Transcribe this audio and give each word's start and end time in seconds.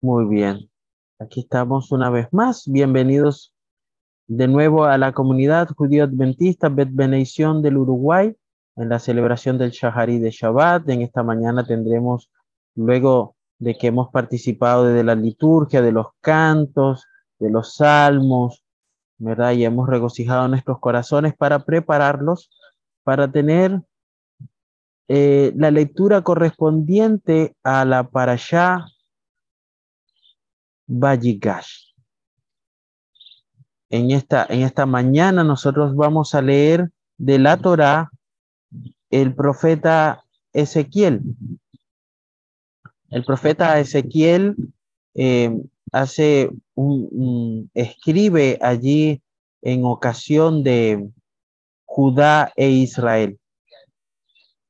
Muy 0.00 0.24
bien. 0.26 0.70
Aquí 1.18 1.40
estamos 1.40 1.92
una 1.92 2.10
vez 2.10 2.28
más. 2.32 2.64
Bienvenidos 2.66 3.52
de 4.26 4.48
nuevo 4.48 4.84
a 4.84 4.96
la 4.98 5.12
comunidad 5.12 5.68
judío 5.76 6.04
adventista 6.04 6.68
Bet 6.68 6.88
Beneición 6.92 7.62
del 7.62 7.76
Uruguay 7.76 8.34
en 8.76 8.88
la 8.88 8.98
celebración 8.98 9.58
del 9.58 9.70
Shahari 9.70 10.18
de 10.18 10.30
Shabbat. 10.30 10.88
En 10.88 11.02
esta 11.02 11.22
mañana 11.22 11.66
tendremos, 11.66 12.30
luego 12.74 13.36
de 13.58 13.76
que 13.76 13.88
hemos 13.88 14.10
participado 14.10 14.84
de 14.84 15.04
la 15.04 15.14
liturgia, 15.14 15.82
de 15.82 15.92
los 15.92 16.08
cantos, 16.20 17.04
de 17.38 17.50
los 17.50 17.74
salmos, 17.74 18.64
¿verdad? 19.18 19.52
Y 19.52 19.64
hemos 19.64 19.88
regocijado 19.88 20.48
nuestros 20.48 20.78
corazones 20.78 21.34
para 21.34 21.64
prepararlos 21.64 22.50
para 23.02 23.30
tener 23.30 23.82
eh, 25.08 25.52
la 25.56 25.70
lectura 25.70 26.22
correspondiente 26.22 27.54
a 27.62 27.84
la 27.84 28.08
parashá 28.08 28.86
Vayigash. 30.86 31.92
En 33.88 34.10
esta, 34.10 34.46
en 34.48 34.62
esta 34.62 34.84
mañana 34.84 35.44
nosotros 35.44 35.94
vamos 35.94 36.34
a 36.34 36.42
leer 36.42 36.90
de 37.18 37.38
la 37.38 37.56
Torá 37.56 38.10
el 39.10 39.34
profeta 39.34 40.24
Ezequiel. 40.52 41.22
El 43.10 43.24
profeta 43.24 43.78
Ezequiel 43.78 44.56
eh, 45.14 45.56
hace 45.92 46.50
un, 46.74 47.70
escribe 47.74 48.58
allí 48.60 49.22
en 49.62 49.84
ocasión 49.84 50.62
de 50.64 51.08
Judá 51.84 52.52
e 52.56 52.70
Israel. 52.70 53.38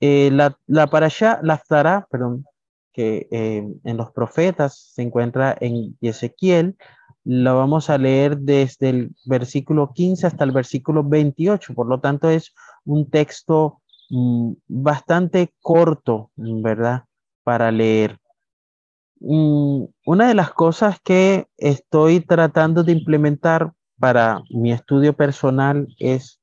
Eh, 0.00 0.30
la, 0.32 0.59
la 0.66 0.86
parashá, 0.89 1.41
la 1.42 1.62
perdón, 2.11 2.44
que 2.92 3.28
eh, 3.30 3.66
en 3.84 3.97
los 3.97 4.11
profetas 4.12 4.91
se 4.94 5.03
encuentra 5.03 5.56
en 5.61 5.97
Ezequiel, 6.00 6.77
lo 7.25 7.56
vamos 7.56 7.91
a 7.91 7.98
leer 7.98 8.38
desde 8.38 8.91
el 8.91 9.16
versículo 9.25 9.92
15 9.92 10.28
hasta 10.28 10.44
el 10.44 10.53
versículo 10.53 11.03
28, 11.03 11.75
por 11.75 11.88
lo 11.88 12.00
tanto 12.00 12.30
es 12.30 12.55
un 12.84 13.11
texto 13.11 13.80
mm, 14.11 14.53
bastante 14.69 15.53
corto, 15.61 16.31
¿verdad? 16.36 17.05
Para 17.42 17.70
leer. 17.70 18.19
Mm, 19.19 19.84
una 20.05 20.28
de 20.28 20.34
las 20.34 20.53
cosas 20.53 21.00
que 21.03 21.48
estoy 21.56 22.20
tratando 22.20 22.84
de 22.84 22.92
implementar 22.92 23.72
para 23.98 24.42
mi 24.50 24.72
estudio 24.72 25.14
personal 25.14 25.88
es 25.98 26.38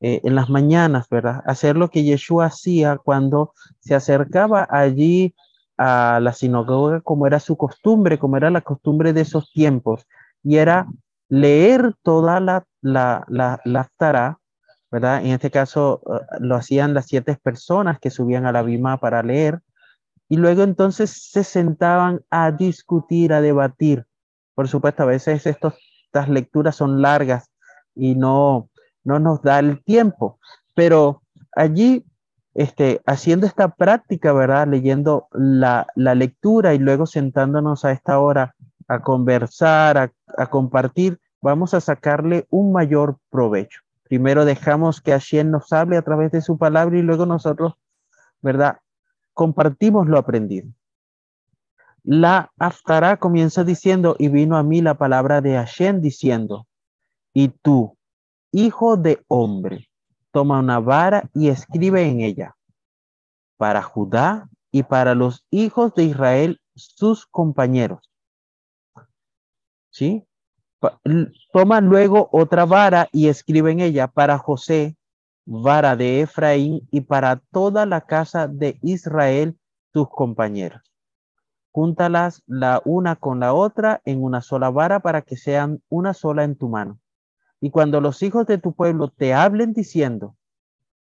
eh, 0.00 0.20
en 0.24 0.34
las 0.34 0.48
mañanas, 0.48 1.08
¿verdad? 1.08 1.42
Hacer 1.46 1.76
lo 1.76 1.88
que 1.90 2.04
Yeshua 2.04 2.46
hacía 2.46 2.98
cuando 2.98 3.52
se 3.80 3.94
acercaba 3.94 4.66
allí 4.70 5.34
a 5.76 6.18
la 6.20 6.32
sinagoga 6.32 7.00
como 7.00 7.26
era 7.26 7.40
su 7.40 7.56
costumbre, 7.56 8.18
como 8.18 8.36
era 8.36 8.50
la 8.50 8.60
costumbre 8.60 9.12
de 9.12 9.20
esos 9.22 9.52
tiempos, 9.52 10.06
y 10.42 10.56
era 10.56 10.86
leer 11.28 11.94
toda 12.02 12.40
la, 12.40 12.64
la, 12.80 13.24
la, 13.28 13.60
la 13.64 13.88
tará, 13.96 14.38
¿verdad? 14.90 15.24
En 15.24 15.32
este 15.32 15.50
caso 15.50 16.00
uh, 16.04 16.18
lo 16.40 16.56
hacían 16.56 16.94
las 16.94 17.06
siete 17.06 17.36
personas 17.42 17.98
que 18.00 18.10
subían 18.10 18.46
a 18.46 18.52
la 18.52 18.62
bima 18.62 18.98
para 18.98 19.22
leer, 19.22 19.60
y 20.28 20.36
luego 20.36 20.62
entonces 20.62 21.30
se 21.30 21.44
sentaban 21.44 22.20
a 22.30 22.50
discutir, 22.50 23.32
a 23.32 23.40
debatir. 23.40 24.04
Por 24.54 24.68
supuesto, 24.68 25.02
a 25.02 25.06
veces 25.06 25.46
estos, 25.46 25.74
estas 26.04 26.28
lecturas 26.28 26.76
son 26.76 27.00
largas 27.00 27.50
y 27.94 28.14
no, 28.14 28.67
no 29.08 29.18
nos 29.18 29.40
da 29.40 29.58
el 29.58 29.82
tiempo, 29.82 30.38
pero 30.74 31.22
allí 31.56 32.04
este, 32.52 33.00
haciendo 33.06 33.46
esta 33.46 33.68
práctica, 33.68 34.34
¿verdad? 34.34 34.68
Leyendo 34.68 35.28
la, 35.32 35.86
la, 35.94 36.14
lectura 36.14 36.74
y 36.74 36.78
luego 36.78 37.06
sentándonos 37.06 37.86
a 37.86 37.92
esta 37.92 38.18
hora 38.18 38.54
a 38.86 39.00
conversar, 39.00 39.96
a, 39.96 40.12
a, 40.36 40.46
compartir, 40.50 41.18
vamos 41.40 41.72
a 41.72 41.80
sacarle 41.80 42.46
un 42.50 42.70
mayor 42.72 43.16
provecho. 43.30 43.80
Primero 44.02 44.44
dejamos 44.44 45.00
que 45.00 45.12
Hashem 45.12 45.50
nos 45.50 45.72
hable 45.72 45.96
a 45.96 46.02
través 46.02 46.30
de 46.32 46.42
su 46.42 46.58
palabra 46.58 46.98
y 46.98 47.02
luego 47.02 47.24
nosotros, 47.24 47.74
¿verdad? 48.42 48.78
Compartimos 49.32 50.06
lo 50.06 50.18
aprendido. 50.18 50.68
La 52.02 52.50
Aftará 52.58 53.16
comienza 53.16 53.64
diciendo, 53.64 54.16
y 54.18 54.28
vino 54.28 54.58
a 54.58 54.62
mí 54.62 54.82
la 54.82 54.94
palabra 54.94 55.40
de 55.40 55.54
Hashem 55.54 56.00
diciendo, 56.00 56.66
y 57.32 57.48
tú, 57.48 57.97
hijo 58.52 58.96
de 58.96 59.24
hombre, 59.28 59.88
toma 60.32 60.60
una 60.60 60.80
vara 60.80 61.28
y 61.34 61.48
escribe 61.48 62.06
en 62.08 62.20
ella, 62.20 62.56
para 63.56 63.82
Judá 63.82 64.48
y 64.70 64.82
para 64.82 65.14
los 65.14 65.44
hijos 65.50 65.94
de 65.94 66.04
Israel, 66.04 66.60
sus 66.74 67.26
compañeros. 67.26 68.10
¿Sí? 69.90 70.24
Toma 71.52 71.80
luego 71.80 72.28
otra 72.32 72.64
vara 72.64 73.08
y 73.12 73.28
escribe 73.28 73.72
en 73.72 73.80
ella, 73.80 74.06
para 74.06 74.38
José, 74.38 74.96
vara 75.44 75.96
de 75.96 76.20
Efraín 76.20 76.86
y 76.90 77.00
para 77.00 77.36
toda 77.50 77.86
la 77.86 78.02
casa 78.02 78.46
de 78.46 78.78
Israel, 78.82 79.58
sus 79.92 80.08
compañeros. 80.10 80.82
Júntalas 81.72 82.42
la 82.46 82.80
una 82.84 83.16
con 83.16 83.40
la 83.40 83.54
otra 83.54 84.00
en 84.04 84.22
una 84.22 84.40
sola 84.40 84.70
vara 84.70 85.00
para 85.00 85.22
que 85.22 85.36
sean 85.36 85.82
una 85.88 86.14
sola 86.14 86.44
en 86.44 86.56
tu 86.56 86.68
mano. 86.68 87.00
Y 87.60 87.70
cuando 87.70 88.00
los 88.00 88.22
hijos 88.22 88.46
de 88.46 88.58
tu 88.58 88.74
pueblo 88.74 89.08
te 89.08 89.34
hablen 89.34 89.72
diciendo, 89.72 90.36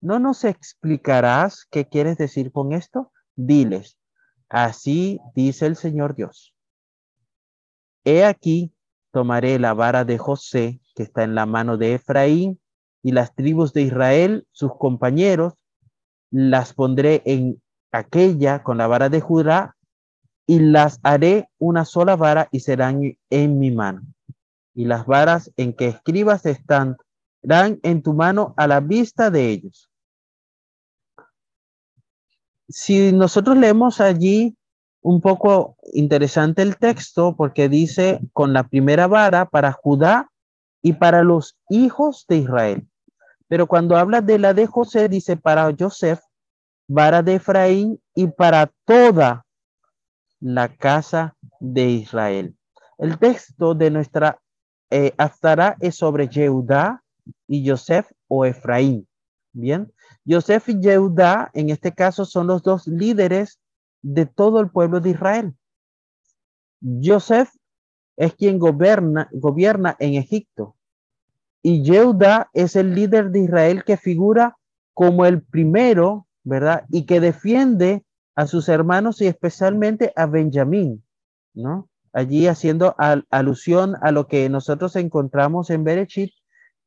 ¿no 0.01 0.19
nos 0.19 0.43
explicarás 0.43 1.65
qué 1.69 1.87
quieres 1.87 2.17
decir 2.17 2.51
con 2.51 2.73
esto? 2.73 3.11
Diles, 3.35 3.97
así 4.49 5.19
dice 5.35 5.67
el 5.67 5.75
Señor 5.75 6.15
Dios. 6.15 6.55
He 8.03 8.25
aquí, 8.25 8.73
tomaré 9.11 9.59
la 9.59 9.73
vara 9.73 10.03
de 10.03 10.17
José, 10.17 10.81
que 10.95 11.03
está 11.03 11.23
en 11.23 11.35
la 11.35 11.45
mano 11.45 11.77
de 11.77 11.95
Efraín, 11.95 12.59
y 13.03 13.11
las 13.11 13.35
tribus 13.35 13.73
de 13.73 13.83
Israel, 13.83 14.47
sus 14.51 14.75
compañeros, 14.77 15.53
las 16.31 16.73
pondré 16.73 17.21
en 17.25 17.61
aquella 17.91 18.63
con 18.63 18.77
la 18.77 18.87
vara 18.87 19.09
de 19.09 19.21
Judá, 19.21 19.75
y 20.47 20.59
las 20.59 20.99
haré 21.03 21.49
una 21.59 21.85
sola 21.85 22.15
vara 22.15 22.47
y 22.51 22.61
serán 22.61 23.17
en 23.29 23.59
mi 23.59 23.69
mano 23.69 24.01
y 24.77 24.85
las 24.85 25.07
varas 25.07 25.51
en 25.57 25.73
que 25.73 25.87
escribas 25.87 26.45
están 26.45 26.97
dan 27.41 27.79
en 27.81 28.03
tu 28.03 28.13
mano 28.13 28.53
a 28.57 28.67
la 28.67 28.79
vista 28.79 29.31
de 29.31 29.49
ellos. 29.49 29.89
Si 32.69 33.11
nosotros 33.11 33.57
leemos 33.57 33.99
allí 33.99 34.55
un 35.01 35.19
poco 35.19 35.77
interesante 35.93 36.61
el 36.61 36.77
texto 36.77 37.35
porque 37.35 37.69
dice 37.69 38.19
con 38.33 38.53
la 38.53 38.67
primera 38.67 39.07
vara 39.07 39.49
para 39.49 39.71
Judá 39.71 40.29
y 40.83 40.93
para 40.93 41.23
los 41.23 41.57
hijos 41.69 42.25
de 42.29 42.37
Israel. 42.37 42.87
Pero 43.47 43.65
cuando 43.65 43.97
habla 43.97 44.21
de 44.21 44.37
la 44.37 44.53
de 44.53 44.67
José 44.67 45.09
dice 45.09 45.37
para 45.37 45.73
Joseph, 45.77 46.19
vara 46.87 47.23
de 47.23 47.35
Efraín 47.35 47.99
y 48.13 48.27
para 48.27 48.71
toda 48.85 49.43
la 50.39 50.67
casa 50.67 51.35
de 51.59 51.89
Israel. 51.89 52.55
El 52.99 53.17
texto 53.17 53.73
de 53.73 53.89
nuestra 53.89 54.39
eh, 54.89 55.13
es 55.79 55.95
sobre 55.95 56.27
Yehudá 56.27 57.03
y 57.47 57.63
Yosef 57.63 58.11
o 58.27 58.45
Efraín. 58.45 59.07
Bien, 59.53 59.91
Yosef 60.23 60.69
y 60.69 60.79
Yehudá 60.79 61.49
en 61.53 61.69
este 61.69 61.91
caso 61.91 62.25
son 62.25 62.47
los 62.47 62.61
dos 62.63 62.87
líderes 62.87 63.59
de 64.01 64.25
todo 64.25 64.59
el 64.59 64.69
pueblo 64.69 64.99
de 64.99 65.11
Israel. 65.11 65.55
Yosef 66.79 67.49
es 68.17 68.33
quien 68.35 68.59
gobierna, 68.59 69.29
gobierna 69.31 69.95
en 69.99 70.15
Egipto 70.15 70.77
y 71.61 71.83
Yehudá 71.83 72.49
es 72.53 72.75
el 72.75 72.95
líder 72.95 73.31
de 73.31 73.41
Israel 73.41 73.83
que 73.83 73.97
figura 73.97 74.57
como 74.93 75.25
el 75.25 75.41
primero, 75.41 76.27
¿verdad? 76.43 76.85
Y 76.89 77.05
que 77.05 77.19
defiende 77.19 78.05
a 78.35 78.47
sus 78.47 78.69
hermanos 78.69 79.21
y 79.21 79.27
especialmente 79.27 80.13
a 80.15 80.27
Benjamín, 80.27 81.03
¿no? 81.53 81.89
Allí 82.17 82.47
haciendo 82.47 82.95
al, 82.97 83.27
alusión 83.29 83.95
a 84.01 84.11
lo 84.11 84.25
que 84.25 84.49
nosotros 84.49 84.95
encontramos 84.95 85.69
en 85.69 85.83
Berechit, 85.83 86.33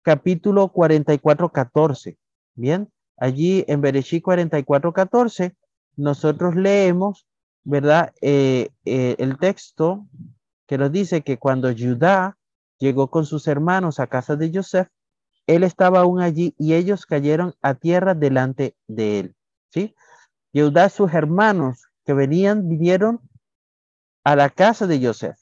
capítulo 0.02 0.72
44, 0.72 1.50
14. 1.50 2.18
Bien, 2.56 2.90
allí 3.16 3.64
en 3.68 3.80
Berechit 3.80 4.24
44, 4.24 4.92
14, 4.92 5.54
nosotros 5.94 6.56
leemos, 6.56 7.28
¿verdad? 7.62 8.12
Eh, 8.20 8.70
eh, 8.84 9.14
el 9.20 9.38
texto 9.38 10.08
que 10.66 10.78
nos 10.78 10.90
dice 10.90 11.22
que 11.22 11.38
cuando 11.38 11.72
Judá 11.78 12.36
llegó 12.80 13.08
con 13.08 13.24
sus 13.24 13.46
hermanos 13.46 14.00
a 14.00 14.08
casa 14.08 14.34
de 14.34 14.50
Joseph, 14.52 14.88
él 15.46 15.62
estaba 15.62 16.00
aún 16.00 16.20
allí 16.20 16.56
y 16.58 16.74
ellos 16.74 17.06
cayeron 17.06 17.54
a 17.62 17.74
tierra 17.74 18.14
delante 18.14 18.74
de 18.88 19.20
él. 19.20 19.36
¿Sí? 19.68 19.94
Judá, 20.52 20.88
sus 20.88 21.14
hermanos 21.14 21.86
que 22.04 22.14
venían, 22.14 22.68
vinieron 22.68 23.20
a 24.24 24.36
la 24.36 24.50
casa 24.50 24.86
de 24.86 25.04
Joseph. 25.04 25.38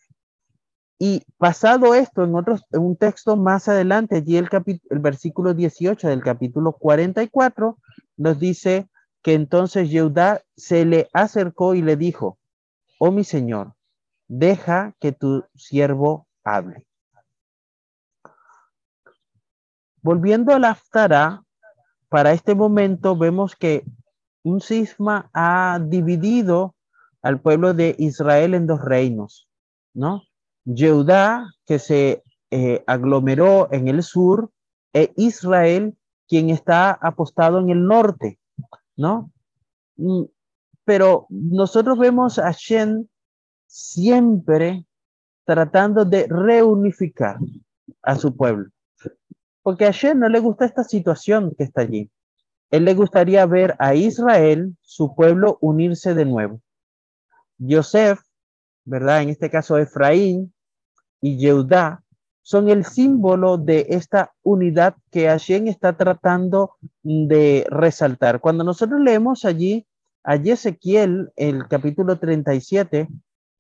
Y 0.99 1.23
pasado 1.37 1.95
esto, 1.95 2.25
en, 2.25 2.35
otros, 2.35 2.65
en 2.73 2.81
un 2.81 2.97
texto 2.97 3.37
más 3.37 3.69
adelante, 3.69 4.17
allí 4.17 4.37
el, 4.37 4.49
el 4.91 4.99
versículo 4.99 5.55
18 5.55 6.09
del 6.09 6.23
capítulo 6.23 6.73
44 6.73 7.79
nos 8.17 8.39
dice 8.41 8.89
que 9.23 9.35
entonces 9.35 9.91
Yehudá 9.91 10.43
se 10.57 10.85
le 10.85 11.09
acercó 11.13 11.75
y 11.75 11.83
le 11.83 11.97
dijo, 11.97 12.39
oh 12.99 13.13
mi 13.13 13.23
señor, 13.23 13.75
deja 14.27 14.95
que 14.99 15.13
tu 15.13 15.45
siervo 15.55 16.27
hable. 16.45 16.85
Volviendo 20.03 20.53
a 20.53 20.59
la 20.59 20.71
Aftara, 20.71 21.45
para 22.09 22.33
este 22.33 22.55
momento 22.55 23.17
vemos 23.17 23.55
que 23.55 23.85
un 24.43 24.61
cisma 24.61 25.31
ha 25.33 25.79
dividido 25.81 26.75
al 27.23 27.41
pueblo 27.41 27.75
de 27.75 27.95
Israel 27.99 28.55
en 28.55 28.67
dos 28.67 28.81
reinos, 28.85 29.49
¿no? 29.95 30.23
Yehudá, 30.65 31.51
que 31.67 31.79
se 31.79 32.23
eh, 32.51 32.83
aglomeró 32.87 33.69
en 33.73 33.89
el 33.89 34.03
sur, 34.03 34.51
e 34.93 35.13
Israel, 35.17 35.97
quien 36.29 36.51
está 36.51 36.91
apostado 36.91 37.59
en 37.59 37.71
el 37.71 37.87
norte, 37.87 38.39
¿no? 38.97 39.31
Mm, 39.97 40.25
pero 40.85 41.27
nosotros 41.29 41.99
vemos 41.99 42.39
a 42.39 42.53
Shen 42.53 43.09
siempre 43.67 44.85
tratando 45.45 46.05
de 46.05 46.27
reunificar 46.29 47.39
a 48.03 48.17
su 48.17 48.37
pueblo. 48.37 48.71
Porque 49.63 49.87
a 49.87 49.91
Shen 49.91 50.21
no 50.21 50.29
le 50.29 50.39
gusta 50.39 50.65
esta 50.65 50.85
situación 50.85 51.55
que 51.57 51.65
está 51.65 51.83
allí. 51.83 52.11
Él 52.71 52.85
le 52.85 52.95
gustaría 52.95 53.45
ver 53.47 53.75
a 53.79 53.95
Israel, 53.95 54.77
su 54.83 55.15
pueblo, 55.15 55.59
unirse 55.61 56.15
de 56.15 56.25
nuevo. 56.25 56.61
Yosef, 57.59 58.21
¿verdad? 58.85 59.23
En 59.23 59.29
este 59.29 59.51
caso 59.51 59.77
Efraín 59.79 60.53
y 61.21 61.37
Yehudá 61.39 62.03
son 62.43 62.71
el 62.71 62.85
símbolo 62.85 63.59
de 63.59 63.87
esta 63.91 64.33
unidad 64.43 64.97
que 65.11 65.27
Hashem 65.27 65.69
está 65.69 65.97
tratando 65.97 66.77
de 67.03 67.67
resaltar. 67.69 68.41
Cuando 68.41 68.65
nosotros 68.65 69.01
leemos 69.01 69.45
allí 69.45 69.87
a 70.25 70.37
Ezequiel, 70.37 71.31
el 71.37 71.69
capítulo 71.69 72.19
37, 72.19 73.09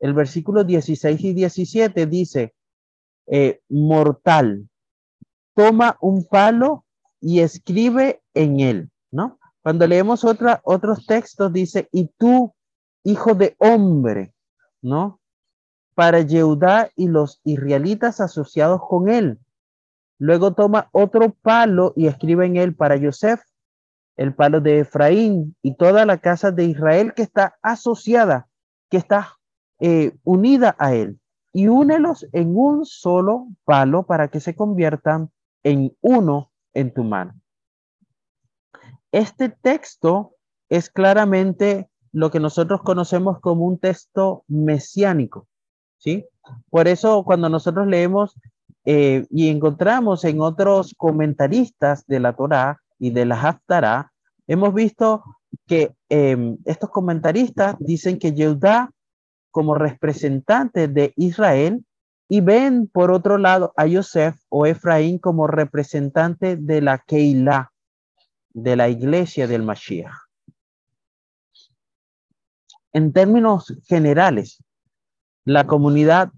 el 0.01 0.15
versículo 0.15 0.65
16 0.65 1.21
y 1.23 1.35
17 1.35 2.07
dice, 2.07 2.55
eh, 3.27 3.61
mortal, 3.69 4.69
toma 5.55 5.99
un 6.01 6.25
palo 6.25 6.85
y 7.21 7.41
escribe 7.41 8.23
en 8.33 8.61
él, 8.61 8.91
¿no? 9.11 9.39
Cuando 9.63 9.87
leemos 9.87 10.25
otra, 10.25 10.61
otros 10.65 11.05
textos 11.05 11.53
dice, 11.53 11.89
y 11.93 12.11
tú, 12.17 12.55
hijo 13.09 13.35
de 13.35 13.57
hombre, 13.59 14.35
¿no? 14.83 15.21
Para 15.95 16.21
Yehudá 16.21 16.91
y 16.95 17.09
los 17.09 17.41
israelitas 17.43 18.21
asociados 18.21 18.83
con 18.87 19.09
él. 19.09 19.39
Luego 20.19 20.53
toma 20.53 20.89
otro 20.93 21.31
palo 21.31 21.95
y 21.97 22.07
escribe 22.07 22.45
en 22.45 22.57
él 22.57 22.75
para 22.75 22.97
Yosef, 22.97 23.41
el 24.17 24.35
palo 24.35 24.61
de 24.61 24.81
Efraín 24.81 25.57
y 25.63 25.77
toda 25.77 26.05
la 26.05 26.19
casa 26.19 26.51
de 26.51 26.65
Israel 26.65 27.15
que 27.15 27.23
está 27.23 27.57
asociada, 27.63 28.49
que 28.91 28.99
está 28.99 29.39
eh, 29.81 30.15
unida 30.25 30.77
a 30.79 30.95
él. 30.95 31.19
Y 31.53 31.69
únelos 31.69 32.27
en 32.33 32.55
un 32.57 32.85
solo 32.85 33.47
palo 33.65 34.03
para 34.03 34.29
que 34.29 34.41
se 34.41 34.55
conviertan 34.55 35.31
en 35.63 35.97
uno 36.03 36.53
en 36.75 36.93
tu 36.93 37.05
mano. 37.05 37.41
Este 39.13 39.49
texto 39.49 40.35
es 40.69 40.91
claramente 40.91 41.88
lo 42.13 42.31
que 42.31 42.41
nosotros 42.41 42.83
conocemos 42.83 43.41
como 43.41 43.65
un 43.65 43.79
texto 43.79 44.45
mesiánico, 44.49 45.47
¿sí? 45.99 46.25
Por 46.71 46.89
eso 46.89 47.25
cuando 47.25 47.49
nosotros 47.49 47.87
leemos 47.87 48.35
eh, 48.85 49.27
y 49.31 49.49
encontramos 49.49 50.25
en 50.25 50.41
otros 50.41 50.95
comentaristas 50.97 52.07
de 52.07 52.21
la 52.21 52.35
Torá 52.35 52.81
y 52.99 53.11
de 53.11 53.27
la 53.27 53.41
Haftará, 53.41 54.13
hemos 54.47 54.73
visto 54.73 55.23
que 55.67 55.95
em, 56.09 56.57
estos 56.65 56.91
comentaristas 56.91 57.77
dicen 57.79 58.19
que 58.19 58.33
Yehudá 58.33 58.91
como 59.51 59.75
representante 59.75 60.89
de 60.89 61.13
Israel 61.17 61.85
y 62.29 62.41
ven 62.41 62.87
por 62.87 63.11
otro 63.11 63.39
lado 63.39 63.73
a 63.77 63.87
Yosef 63.87 64.37
o 64.49 64.67
Efraín 64.67 65.19
como 65.19 65.47
representante 65.47 66.57
de 66.57 66.81
la 66.83 66.99
Keilah, 66.99 67.73
de 68.51 68.77
la 68.77 68.89
iglesia 68.89 69.47
del 69.47 69.63
Mashiach. 69.63 70.28
En 72.93 73.13
términos 73.13 73.75
generales, 73.87 74.63
la 75.45 75.67
comunidad 75.67 76.31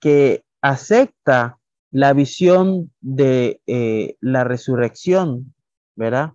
que 0.00 0.44
acepta 0.60 1.58
la 1.90 2.12
visión 2.12 2.90
de 3.00 3.60
eh, 3.66 4.16
la 4.20 4.44
resurrección, 4.44 5.54
¿verdad? 5.94 6.32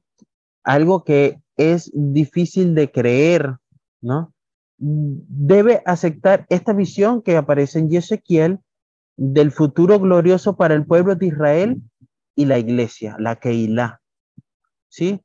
Algo 0.64 1.04
que 1.04 1.42
es 1.58 1.92
difícil 1.94 2.76
de 2.76 2.92
creer, 2.92 3.58
¿no? 4.02 4.34
Debe 4.78 5.82
aceptar 5.86 6.46
esta 6.50 6.72
visión 6.72 7.22
que 7.22 7.36
aparece 7.36 7.80
en 7.80 7.94
Ezequiel 7.94 8.60
del 9.18 9.52
futuro 9.52 10.00
glorioso 10.00 10.56
para 10.56 10.76
el 10.76 10.86
pueblo 10.86 11.16
de 11.16 11.26
Israel 11.26 11.82
y 12.36 12.46
la 12.46 12.58
iglesia, 12.58 13.18
la 13.20 13.36
Keilah. 13.36 14.00
¿Sí? 14.88 15.22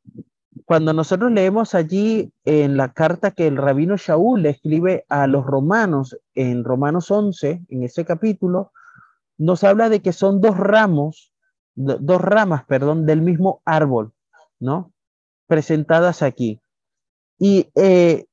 Cuando 0.65 0.95
nosotros 0.95 1.31
leemos 1.31 1.75
allí 1.75 2.33
en 2.45 2.77
la 2.77 2.93
carta 2.93 3.33
que 3.33 3.47
el 3.47 3.59
rabino 3.59 3.97
Shaul 3.97 4.43
le 4.43 4.51
escribe 4.51 5.05
a 5.11 5.27
los 5.27 5.45
romanos, 5.45 6.19
en 6.35 6.65
Romanos 6.65 7.11
11, 7.11 7.67
en 7.69 7.83
ese 7.83 8.07
capítulo, 8.07 8.73
nos 9.37 9.63
habla 9.63 9.91
de 9.91 10.01
que 10.01 10.13
son 10.13 10.41
dos 10.41 10.57
ramos, 10.57 11.33
dos 11.75 12.21
ramas, 12.21 12.65
perdón, 12.65 13.05
del 13.05 13.21
mismo 13.21 13.61
árbol, 13.67 14.13
¿no? 14.59 14.93
Presentadas 15.47 16.23
aquí. 16.23 16.63
Y 17.39 17.71
eh, 17.75 18.25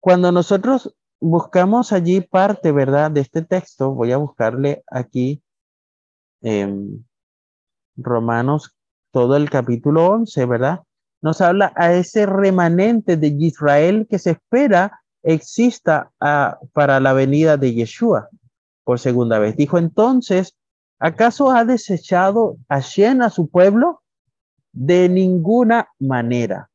cuando 0.00 0.32
nosotros 0.32 0.96
buscamos 1.20 1.92
allí 1.92 2.22
parte, 2.22 2.72
¿verdad? 2.72 3.12
De 3.12 3.20
este 3.20 3.42
texto, 3.42 3.92
voy 3.92 4.10
a 4.10 4.16
buscarle 4.16 4.82
aquí 4.88 5.42
en 6.40 7.06
Romanos 7.96 8.76
todo 9.12 9.36
el 9.36 9.48
capítulo 9.48 10.06
11, 10.08 10.46
¿verdad? 10.46 10.82
Nos 11.22 11.40
habla 11.40 11.72
a 11.76 11.92
ese 11.92 12.26
remanente 12.26 13.16
de 13.16 13.28
Israel 13.28 14.06
que 14.10 14.18
se 14.18 14.32
espera 14.32 15.00
exista 15.22 16.10
ah, 16.20 16.58
para 16.72 16.98
la 16.98 17.12
venida 17.12 17.56
de 17.56 17.72
Yeshua 17.72 18.28
por 18.84 18.98
segunda 18.98 19.38
vez. 19.38 19.56
Dijo 19.56 19.78
entonces, 19.78 20.56
¿acaso 20.98 21.50
ha 21.52 21.64
desechado 21.64 22.56
a 22.68 22.80
Shen 22.80 23.22
a 23.22 23.30
su 23.30 23.48
pueblo? 23.48 24.02
De 24.72 25.08
ninguna 25.08 25.88
manera, 25.98 26.70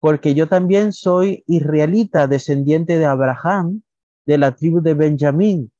porque 0.00 0.34
yo 0.34 0.48
también 0.48 0.92
soy 0.92 1.44
israelita, 1.46 2.26
descendiente 2.26 2.98
de 2.98 3.06
Abraham, 3.06 3.82
de 4.26 4.38
la 4.38 4.54
tribu 4.54 4.80
de 4.80 4.94
Benjamín. 4.94 5.72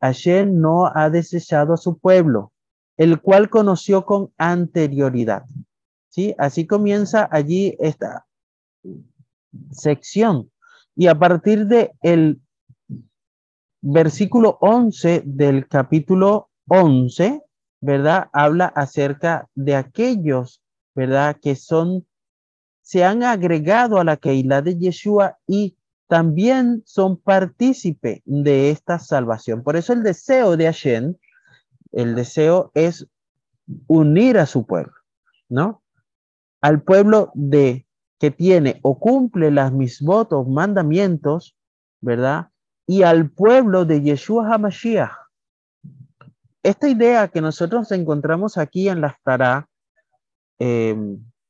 Hashem 0.00 0.60
no 0.60 0.86
ha 0.86 1.08
desechado 1.10 1.72
a 1.74 1.78
su 1.78 1.98
pueblo, 1.98 2.52
el 2.96 3.20
cual 3.20 3.48
conoció 3.48 4.04
con 4.04 4.30
anterioridad. 4.36 5.44
¿Sí? 6.10 6.34
Así 6.38 6.66
comienza 6.66 7.28
allí 7.30 7.76
esta 7.78 8.26
sección. 9.70 10.50
Y 10.94 11.06
a 11.06 11.18
partir 11.18 11.66
de 11.66 11.92
el 12.02 12.40
versículo 13.80 14.58
11 14.60 15.22
del 15.24 15.68
capítulo 15.68 16.50
11, 16.68 17.42
¿verdad? 17.80 18.28
Habla 18.32 18.66
acerca 18.66 19.48
de 19.54 19.76
aquellos, 19.76 20.62
¿verdad? 20.94 21.36
Que 21.40 21.54
son, 21.54 22.06
se 22.82 23.04
han 23.04 23.22
agregado 23.22 23.98
a 23.98 24.04
la 24.04 24.16
Keilah 24.16 24.62
de 24.62 24.76
Yeshua 24.76 25.38
y 25.46 25.76
también 26.08 26.82
son 26.86 27.18
partícipe 27.18 28.22
de 28.26 28.70
esta 28.70 28.98
salvación. 28.98 29.62
Por 29.62 29.76
eso 29.76 29.92
el 29.92 30.02
deseo 30.02 30.56
de 30.56 30.64
Hashem, 30.64 31.14
el 31.92 32.16
deseo 32.16 32.72
es 32.74 33.06
unir 33.86 34.36
a 34.38 34.46
su 34.46 34.66
pueblo, 34.66 34.92
¿no? 35.48 35.79
Al 36.60 36.82
pueblo 36.82 37.30
de 37.34 37.86
que 38.18 38.30
tiene 38.30 38.78
o 38.82 38.98
cumple 38.98 39.50
las 39.50 39.72
mis 39.72 40.00
votos, 40.02 40.46
mandamientos, 40.46 41.56
¿verdad? 42.00 42.50
Y 42.86 43.02
al 43.02 43.30
pueblo 43.30 43.84
de 43.84 44.02
Yeshua 44.02 44.52
HaMashiach. 44.52 45.12
Esta 46.62 46.88
idea 46.88 47.28
que 47.28 47.40
nosotros 47.40 47.90
encontramos 47.92 48.58
aquí 48.58 48.88
en 48.88 49.00
la 49.00 49.16
Tará 49.24 49.68
eh, 50.58 50.94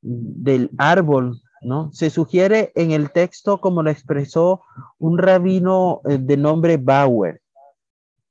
del 0.01 0.71
árbol 0.77 1.41
¿no? 1.61 1.91
Se 1.93 2.09
sugiere 2.09 2.71
en 2.75 2.91
el 2.91 3.11
texto 3.11 3.61
como 3.61 3.83
lo 3.83 3.91
expresó 3.91 4.63
un 4.97 5.17
rabino 5.17 6.01
eh, 6.09 6.17
de 6.17 6.37
nombre 6.37 6.77
Bauer. 6.77 7.41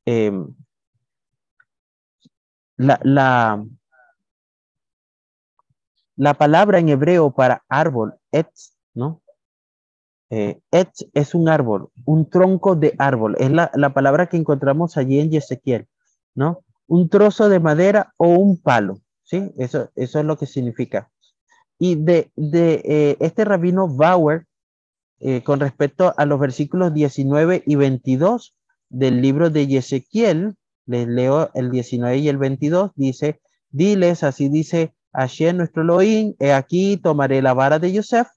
Em, 0.04 0.52
la, 2.76 2.98
la, 3.04 3.64
palabra 6.34 6.78
en 6.78 6.90
hebreo 6.90 7.30
para 7.30 7.64
árbol, 7.68 8.14
etz, 8.30 8.74
¿no? 8.94 9.22
Eh, 10.28 10.60
etz 10.70 11.06
es 11.14 11.34
un 11.34 11.48
árbol, 11.48 11.90
un 12.04 12.28
tronco 12.28 12.76
de 12.76 12.94
árbol. 12.98 13.36
Es 13.38 13.50
la, 13.50 13.70
la 13.74 13.94
palabra 13.94 14.28
que 14.28 14.36
encontramos 14.36 14.96
allí 14.96 15.18
en 15.18 15.34
Ezequiel, 15.34 15.88
¿no? 16.34 16.62
Un 16.86 17.08
trozo 17.08 17.48
de 17.48 17.58
madera 17.58 18.12
o 18.16 18.28
un 18.28 18.60
palo, 18.60 19.00
¿sí? 19.24 19.50
Eso, 19.56 19.90
eso 19.96 20.18
es 20.18 20.24
lo 20.24 20.36
que 20.36 20.46
significa. 20.46 21.10
Y 21.78 21.94
de, 21.96 22.30
de 22.36 22.82
eh, 22.84 23.16
este 23.20 23.44
rabino 23.44 23.88
Bauer, 23.88 24.46
eh, 25.20 25.42
con 25.42 25.58
respecto 25.58 26.12
a 26.16 26.26
los 26.26 26.38
versículos 26.38 26.92
19 26.92 27.62
y 27.66 27.74
22 27.76 28.54
del 28.90 29.22
libro 29.22 29.48
de 29.48 29.62
Ezequiel, 29.62 30.56
les 30.84 31.08
leo 31.08 31.50
el 31.54 31.70
19 31.70 32.18
y 32.18 32.28
el 32.28 32.36
22, 32.36 32.90
dice, 32.94 33.40
diles, 33.70 34.22
así 34.22 34.48
dice 34.48 34.92
Hashem 35.12 35.56
nuestro 35.56 35.82
Elohim, 35.82 36.34
he 36.38 36.52
aquí 36.52 36.96
tomaré 36.96 37.42
la 37.42 37.54
vara 37.54 37.78
de 37.78 37.92
Yosef, 37.92 38.28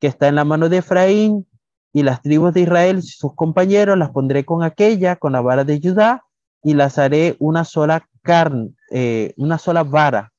que 0.00 0.06
está 0.06 0.28
en 0.28 0.36
la 0.36 0.44
mano 0.44 0.68
de 0.68 0.78
Efraín, 0.78 1.46
y 1.92 2.02
las 2.02 2.22
tribus 2.22 2.54
de 2.54 2.60
Israel 2.60 3.02
sus 3.02 3.34
compañeros 3.34 3.98
las 3.98 4.10
pondré 4.10 4.44
con 4.44 4.62
aquella, 4.62 5.16
con 5.16 5.32
la 5.32 5.40
vara 5.40 5.64
de 5.64 5.80
Judá, 5.80 6.24
y 6.62 6.74
las 6.74 6.98
haré 6.98 7.36
una 7.38 7.64
sola 7.64 8.06
carne, 8.22 8.74
eh, 8.90 9.34
una 9.36 9.58
sola 9.58 9.82
vara, 9.82 10.32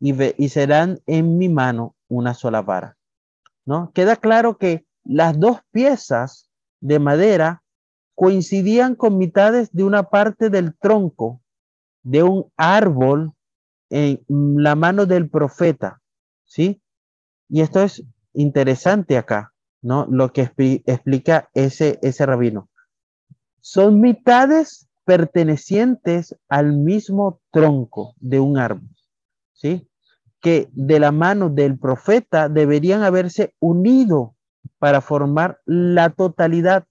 y, 0.00 0.14
y 0.42 0.48
serán 0.48 1.00
en 1.06 1.38
mi 1.38 1.48
mano 1.48 1.94
una 2.08 2.34
sola 2.34 2.62
vara. 2.62 2.96
¿No? 3.64 3.92
Queda 3.92 4.16
claro 4.16 4.56
que 4.56 4.86
las 5.04 5.38
dos 5.38 5.60
piezas 5.70 6.48
de 6.80 6.98
madera 6.98 7.62
coincidían 8.14 8.94
con 8.94 9.18
mitades 9.18 9.72
de 9.72 9.84
una 9.84 10.04
parte 10.04 10.50
del 10.50 10.76
tronco 10.76 11.40
de 12.02 12.22
un 12.22 12.50
árbol 12.56 13.32
en 13.90 14.22
la 14.28 14.74
mano 14.74 15.06
del 15.06 15.28
profeta, 15.28 16.00
¿sí? 16.44 16.82
Y 17.48 17.62
esto 17.62 17.82
es 17.82 18.02
interesante 18.34 19.16
acá, 19.16 19.52
¿no? 19.82 20.06
Lo 20.10 20.32
que 20.32 20.42
explica 20.42 21.48
ese, 21.54 21.98
ese 22.02 22.26
rabino. 22.26 22.68
Son 23.60 24.00
mitades 24.00 24.88
pertenecientes 25.04 26.36
al 26.48 26.74
mismo 26.74 27.40
tronco 27.50 28.14
de 28.20 28.40
un 28.40 28.58
árbol, 28.58 28.88
¿sí? 29.52 29.88
Que 30.40 30.68
de 30.72 31.00
la 31.00 31.12
mano 31.12 31.48
del 31.48 31.78
profeta 31.78 32.48
deberían 32.48 33.02
haberse 33.02 33.54
unido 33.58 34.34
para 34.78 35.00
formar 35.00 35.60
la 35.64 36.10
totalidad 36.10 36.86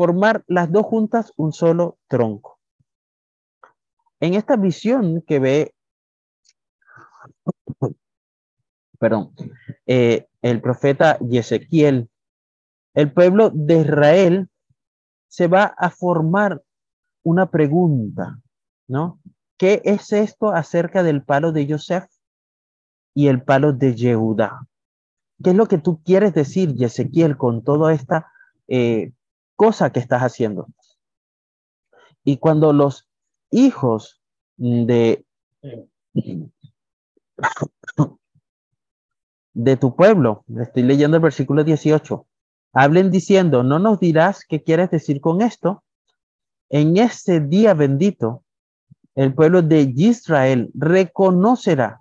formar 0.00 0.44
las 0.46 0.72
dos 0.72 0.86
juntas 0.86 1.30
un 1.36 1.52
solo 1.52 1.98
tronco. 2.08 2.58
En 4.18 4.32
esta 4.32 4.56
visión 4.56 5.20
que 5.26 5.38
ve, 5.38 5.74
perdón, 9.00 9.32
eh, 9.86 10.28
el 10.42 10.60
profeta 10.60 11.18
Ezequiel, 11.28 12.08
el 12.94 13.12
pueblo 13.12 13.50
de 13.52 13.80
Israel 13.80 14.48
se 15.28 15.48
va 15.48 15.64
a 15.64 15.90
formar 15.90 16.62
una 17.22 17.50
pregunta, 17.50 18.40
¿no? 18.86 19.20
¿Qué 19.56 19.82
es 19.84 20.12
esto 20.12 20.50
acerca 20.50 21.02
del 21.02 21.22
palo 21.22 21.52
de 21.52 21.66
Joseph 21.68 22.08
y 23.14 23.28
el 23.28 23.42
palo 23.42 23.72
de 23.72 23.94
Yehuda? 23.94 24.66
¿Qué 25.42 25.50
es 25.50 25.56
lo 25.56 25.66
que 25.66 25.78
tú 25.78 26.02
quieres 26.02 26.34
decir, 26.34 26.74
Ezequiel, 26.78 27.36
con 27.36 27.64
toda 27.64 27.92
esta 27.92 28.30
eh, 28.68 29.12
cosa 29.56 29.90
que 29.90 30.00
estás 30.00 30.22
haciendo. 30.22 30.68
Y 32.24 32.38
cuando 32.38 32.72
los 32.72 33.08
hijos 33.50 34.20
de, 34.56 35.24
de 39.52 39.76
tu 39.76 39.94
pueblo, 39.96 40.44
estoy 40.60 40.82
leyendo 40.82 41.16
el 41.16 41.22
versículo 41.22 41.64
18, 41.64 42.26
hablen 42.72 43.10
diciendo, 43.10 43.62
no 43.62 43.78
nos 43.78 43.98
dirás 43.98 44.44
qué 44.48 44.62
quieres 44.62 44.90
decir 44.90 45.20
con 45.20 45.42
esto. 45.42 45.82
En 46.68 46.96
ese 46.96 47.40
día 47.40 47.74
bendito, 47.74 48.44
el 49.14 49.34
pueblo 49.34 49.62
de 49.62 49.92
Israel 49.96 50.70
reconocerá 50.74 52.00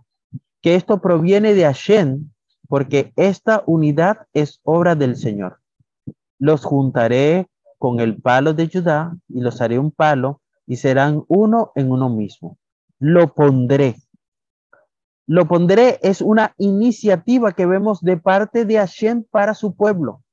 que 0.61 0.75
esto 0.75 1.01
proviene 1.01 1.53
de 1.53 1.63
Hashem, 1.63 2.29
porque 2.67 3.13
esta 3.15 3.63
unidad 3.65 4.27
es 4.33 4.59
obra 4.63 4.95
del 4.95 5.15
Señor. 5.15 5.59
Los 6.37 6.63
juntaré 6.63 7.47
con 7.79 7.99
el 7.99 8.21
palo 8.21 8.53
de 8.53 8.69
Judá 8.69 9.17
y 9.27 9.41
los 9.41 9.59
haré 9.61 9.79
un 9.79 9.91
palo 9.91 10.41
y 10.67 10.75
serán 10.75 11.23
uno 11.27 11.71
en 11.75 11.91
uno 11.91 12.09
mismo. 12.09 12.57
Lo 12.99 13.33
pondré. 13.33 13.95
Lo 15.29 15.47
pondré 15.47 15.99
es 16.01 16.21
una 16.21 16.55
iniciativa 16.57 17.51
que 17.51 17.67
vemos 17.67 18.01
de 18.01 18.17
parte 18.17 18.65
de 18.65 18.77
Hashem 18.77 19.25
para 19.29 19.53
su 19.53 19.75
pueblo. 19.75 20.23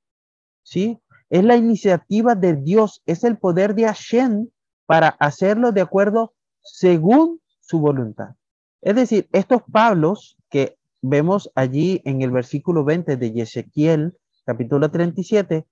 ¿Sí? 0.62 0.98
Es 1.28 1.44
la 1.44 1.54
iniciativa 1.54 2.34
de 2.34 2.56
Dios, 2.56 3.02
es 3.04 3.22
el 3.22 3.36
poder 3.36 3.74
de 3.74 3.84
Hashem 3.84 4.48
para 4.86 5.08
hacerlo 5.08 5.72
de 5.72 5.82
acuerdo 5.82 6.32
según 6.62 7.42
su 7.60 7.78
voluntad. 7.78 8.36
Es 8.80 8.96
decir, 8.96 9.28
estos 9.32 9.60
Pablos 9.70 10.38
que 10.48 10.78
vemos 11.02 11.52
allí 11.54 12.00
en 12.06 12.22
el 12.22 12.30
versículo 12.30 12.82
20 12.82 13.18
de 13.18 13.42
Ezequiel, 13.42 14.16
capítulo 14.46 14.90
37, 14.90 15.66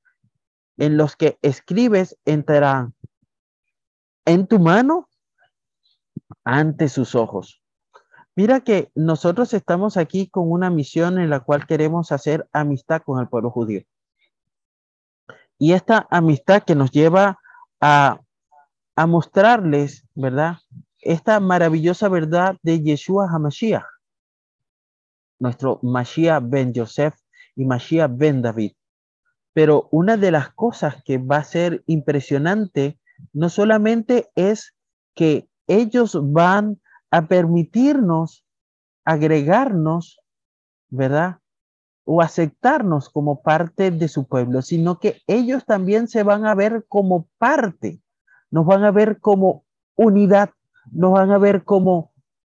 en 0.77 0.97
los 0.99 1.17
que 1.17 1.39
escribes 1.41 2.19
entrarán 2.27 2.93
en 4.27 4.47
tu 4.47 4.59
mano 4.59 5.09
ante 6.45 6.91
sus 6.91 7.15
ojos. 7.15 7.64
Mira 8.37 8.61
que 8.61 8.91
nosotros 8.95 9.55
estamos 9.55 9.97
aquí 9.97 10.29
con 10.29 10.51
una 10.51 10.69
misión 10.69 11.19
en 11.19 11.31
la 11.31 11.41
cual 11.41 11.67
queremos 11.67 12.11
hacer 12.11 12.49
amistad 12.53 13.03
con 13.03 13.21
el 13.21 13.29
pueblo 13.29 13.51
judío. 13.51 13.83
Y 15.57 15.73
esta 15.73 16.07
amistad 16.11 16.65
que 16.65 16.75
nos 16.75 16.91
lleva 16.91 17.39
a, 17.81 18.21
a 18.97 19.07
mostrarles, 19.07 20.05
¿verdad? 20.15 20.57
Esta 21.01 21.39
maravillosa 21.39 22.09
verdad 22.09 22.57
de 22.63 22.83
Yeshua 22.83 23.29
HaMashiach, 23.31 23.85
nuestro 25.39 25.79
Mashiach 25.83 26.43
ben 26.45 26.73
Joseph 26.75 27.15
y 27.55 27.65
Mashiach 27.65 28.11
ben 28.13 28.43
David. 28.43 28.73
Pero 29.53 29.89
una 29.93 30.17
de 30.17 30.33
las 30.33 30.53
cosas 30.55 31.03
que 31.05 31.19
va 31.19 31.37
a 31.37 31.45
ser 31.45 31.85
impresionante 31.87 32.99
no 33.33 33.49
solamente 33.49 34.31
es 34.35 34.75
que 35.15 35.49
ellos 35.69 36.19
van 36.21 36.81
a 37.15 37.27
permitirnos 37.27 38.45
agregarnos, 39.05 40.21
¿verdad? 40.89 41.39
O 42.05 42.21
aceptarnos 42.21 43.09
como 43.09 43.43
parte 43.43 43.91
de 43.91 44.09
su 44.09 44.27
pueblo, 44.27 44.63
sino 44.63 44.99
que 44.99 45.23
ellos 45.27 45.65
también 45.65 46.09
se 46.09 46.23
van 46.23 46.47
a 46.47 46.55
ver 46.55 46.87
como 46.89 47.29
parte, 47.39 48.01
nos 48.51 48.67
van 48.67 48.85
a 48.85 48.91
ver 48.91 49.21
como 49.21 49.65
unidad, 49.95 50.51
nos 50.91 51.13
van 51.13 51.31
a 51.31 51.39
ver 51.39 51.65
como, 51.65 52.13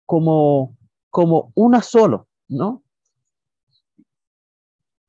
como, 0.07 0.77
como 1.11 1.53
una 1.55 1.83
solo, 1.83 2.27
¿no? 2.49 2.83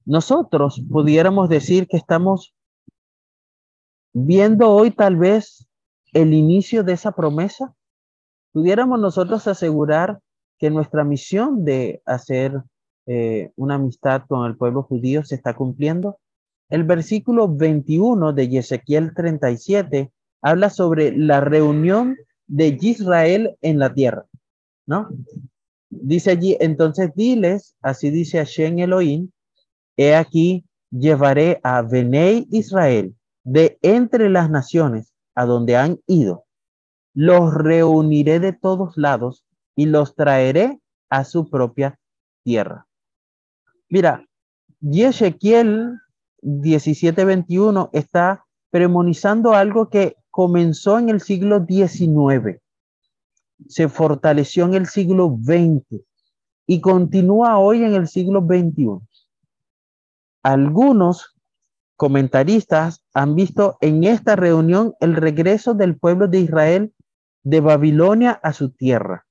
nosotros 0.09 0.81
pudiéramos 0.89 1.49
decir 1.49 1.87
que 1.87 1.95
estamos 1.95 2.55
viendo 4.11 4.71
hoy 4.71 4.89
tal 4.89 5.17
vez 5.17 5.67
el 6.13 6.33
inicio 6.33 6.83
de 6.83 6.93
esa 6.93 7.11
promesa. 7.11 7.75
Pudiéramos 8.51 8.99
nosotros 8.99 9.47
asegurar 9.47 10.19
que 10.57 10.69
nuestra 10.69 11.03
misión 11.03 11.63
de 11.63 12.01
hacer 12.05 12.61
eh, 13.05 13.51
una 13.55 13.75
amistad 13.75 14.23
con 14.27 14.45
el 14.45 14.57
pueblo 14.57 14.83
judío 14.83 15.23
se 15.23 15.35
está 15.35 15.55
cumpliendo. 15.55 16.19
El 16.69 16.83
versículo 16.83 17.47
21 17.47 18.33
de 18.33 18.57
Ezequiel 18.57 19.13
37 19.15 20.11
habla 20.41 20.69
sobre 20.69 21.15
la 21.15 21.41
reunión 21.41 22.17
de 22.47 22.77
Israel 22.81 23.57
en 23.61 23.79
la 23.79 23.93
tierra, 23.93 24.25
¿no? 24.85 25.09
Dice 25.89 26.31
allí, 26.31 26.55
entonces 26.59 27.11
diles, 27.15 27.75
así 27.81 28.11
dice 28.11 28.37
Hashem 28.37 28.79
Elohim, 28.79 29.29
He 29.97 30.15
aquí, 30.15 30.65
llevaré 30.91 31.59
a 31.63 31.81
Benei 31.81 32.47
Israel 32.51 33.15
de 33.43 33.77
entre 33.81 34.29
las 34.29 34.49
naciones 34.49 35.13
a 35.35 35.45
donde 35.45 35.75
han 35.75 35.99
ido. 36.07 36.45
Los 37.13 37.53
reuniré 37.53 38.39
de 38.39 38.53
todos 38.53 38.97
lados 38.97 39.45
y 39.75 39.85
los 39.85 40.15
traeré 40.15 40.79
a 41.09 41.23
su 41.23 41.49
propia 41.49 41.99
tierra. 42.43 42.87
Mira, 43.89 44.25
Ezequiel 44.81 45.99
17:21 46.41 47.89
está 47.93 48.45
premonizando 48.69 49.53
algo 49.53 49.89
que 49.89 50.15
comenzó 50.29 50.99
en 50.99 51.09
el 51.09 51.21
siglo 51.21 51.65
XIX, 51.65 52.61
se 53.67 53.89
fortaleció 53.89 54.65
en 54.65 54.75
el 54.75 54.85
siglo 54.85 55.37
XX 55.41 56.01
y 56.67 56.81
continúa 56.81 57.57
hoy 57.57 57.83
en 57.83 57.93
el 57.93 58.07
siglo 58.07 58.41
XXI. 58.41 58.99
Algunos 60.43 61.35
comentaristas 61.99 63.03
han 63.13 63.35
visto 63.35 63.77
en 63.81 64.05
esta 64.05 64.37
reunión 64.37 64.93
el 65.01 65.17
regreso 65.17 65.73
del 65.73 65.97
pueblo 65.97 66.29
de 66.29 66.39
Israel 66.39 66.93
de 67.43 67.59
Babilonia 67.59 68.39
a 68.41 68.53
su 68.53 68.69
tierra. 68.69 69.27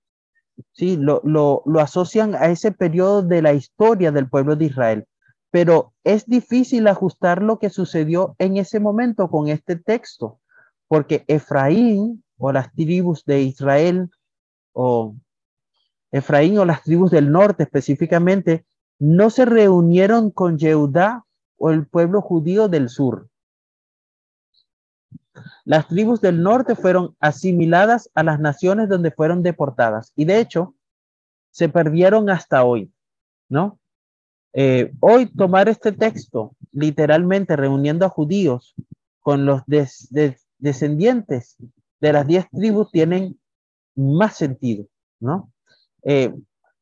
Sí, 0.75 0.99
lo, 0.99 1.23
lo, 1.25 1.63
asocian 1.81 2.35
a 2.35 2.51
ese 2.51 2.71
periodo 2.71 3.23
de 3.23 3.41
la 3.41 3.55
historia 3.55 4.13
del 4.13 4.29
pueblo 4.29 4.55
de 4.55 4.67
Israel. 4.67 5.07
Pero 5.51 5.95
es 6.05 6.27
difícil 6.27 6.89
ajustar 6.89 7.43
lo 7.43 7.59
que 7.59 7.71
sucedió 7.71 8.37
en 8.39 8.59
ese 8.59 8.81
momento 8.81 9.31
con 9.31 9.49
este 9.49 9.77
texto, 9.77 10.39
porque 10.89 11.25
Efraín 11.27 12.23
o 12.37 12.53
las 12.53 12.71
tribus 12.75 13.25
de 13.25 13.41
Israel, 13.41 14.11
o 14.75 15.15
Efraín 16.13 16.59
o 16.59 16.67
las 16.67 16.83
tribus 16.83 17.13
del 17.13 17.33
norte 17.33 17.63
específicamente, 17.63 18.67
no 18.99 19.31
se 19.31 19.47
reunieron 19.47 20.31
con 20.31 20.59
Yehudá 20.59 21.25
o 21.59 21.71
el 21.71 21.87
pueblo 21.87 22.21
judío 22.23 22.69
del 22.69 22.89
sur. 22.89 23.29
Las 25.65 25.89
tribus 25.89 26.21
del 26.21 26.43
norte 26.43 26.75
fueron 26.75 27.17
asimiladas 27.21 28.11
a 28.15 28.23
las 28.23 28.41
naciones 28.41 28.89
donde 28.89 29.11
fueron 29.11 29.43
deportadas 29.43 30.13
y 30.17 30.25
de 30.25 30.41
hecho 30.41 30.75
se 31.51 31.69
perdieron 31.69 32.31
hasta 32.31 32.65
hoy, 32.65 32.93
¿no? 33.49 33.79
Eh, 34.55 34.93
hoy 35.01 35.27
tomar 35.27 35.69
este 35.69 35.93
texto 35.93 36.57
literalmente 36.73 37.55
reuniendo 37.55 38.07
a 38.07 38.09
judíos 38.09 38.75
con 39.21 39.45
los 39.45 39.63
descendientes 39.67 41.57
de 42.01 42.13
las 42.13 42.27
diez 42.27 42.49
tribus 42.51 42.91
tienen 42.91 43.39
más 43.95 44.37
sentido, 44.37 44.87
¿no? 45.21 45.53
Eh, 46.03 46.35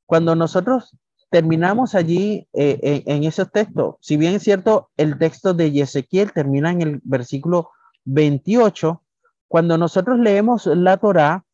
cuando 0.05 0.37
nosotros 0.37 0.97
terminamos 1.37 1.95
allí 1.95 2.49
eh, 2.55 2.79
en, 3.05 3.17
en, 3.17 3.25
esos 3.25 3.53
textos, 3.53 3.97
si 4.01 4.17
bien 4.17 4.35
es 4.35 4.43
cierto, 4.43 4.89
el 4.97 5.19
texto 5.19 5.53
de 5.53 5.67
Ezequiel 5.67 6.33
termina 6.33 6.71
en 6.71 6.81
el 6.81 7.01
versículo 7.05 7.73
28, 8.07 9.03
cuando 9.47 9.77
nosotros 9.77 10.19
leemos 10.19 10.65
la 10.65 10.97
Torá, 10.97 11.45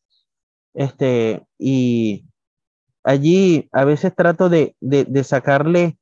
este, 0.72 1.44
y 1.58 2.24
allí 3.02 3.68
a 3.72 3.84
veces 3.84 4.14
trato 4.14 4.48
de, 4.48 4.76
de, 4.78 5.24
sacarle 5.24 5.98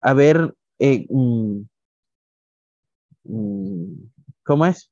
a 0.00 0.12
ver 0.12 0.52
eh, 0.80 1.06
mm, 1.08 1.60
mm, 3.26 4.10
cómo 4.42 4.66
es, 4.66 4.90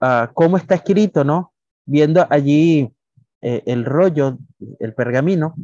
uh, 0.00 0.32
cómo 0.32 0.56
está 0.56 0.76
escrito, 0.76 1.22
¿no? 1.22 1.52
Viendo 1.84 2.26
allí 2.30 2.90
eh, 3.42 3.62
el 3.66 3.84
rollo, 3.84 4.38
el 4.80 4.94
pergamino, 4.94 5.54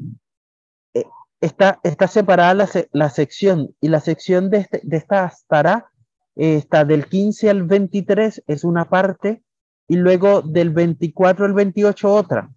está, 1.45 1.81
está 1.83 2.09
separada 2.09 2.55
la, 2.55 2.69
la, 2.93 3.11
sección 3.11 3.75
y 3.81 3.89
la 3.89 4.01
sección 4.01 4.51
de, 4.51 4.59
este, 4.59 4.81
de 4.83 4.97
esta 4.97 5.27
estará 5.27 5.91
está 6.37 6.85
del 6.85 7.07
15 7.07 7.51
al 7.51 7.63
23 7.63 8.43
es 8.47 8.65
una 8.65 8.89
parte 8.89 9.43
y 9.87 9.97
luego 9.97 10.43
del 10.43 10.71
24 10.71 11.45
al 11.45 11.53
28 11.53 12.13
otra. 12.13 12.51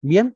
Bien. 0.00 0.34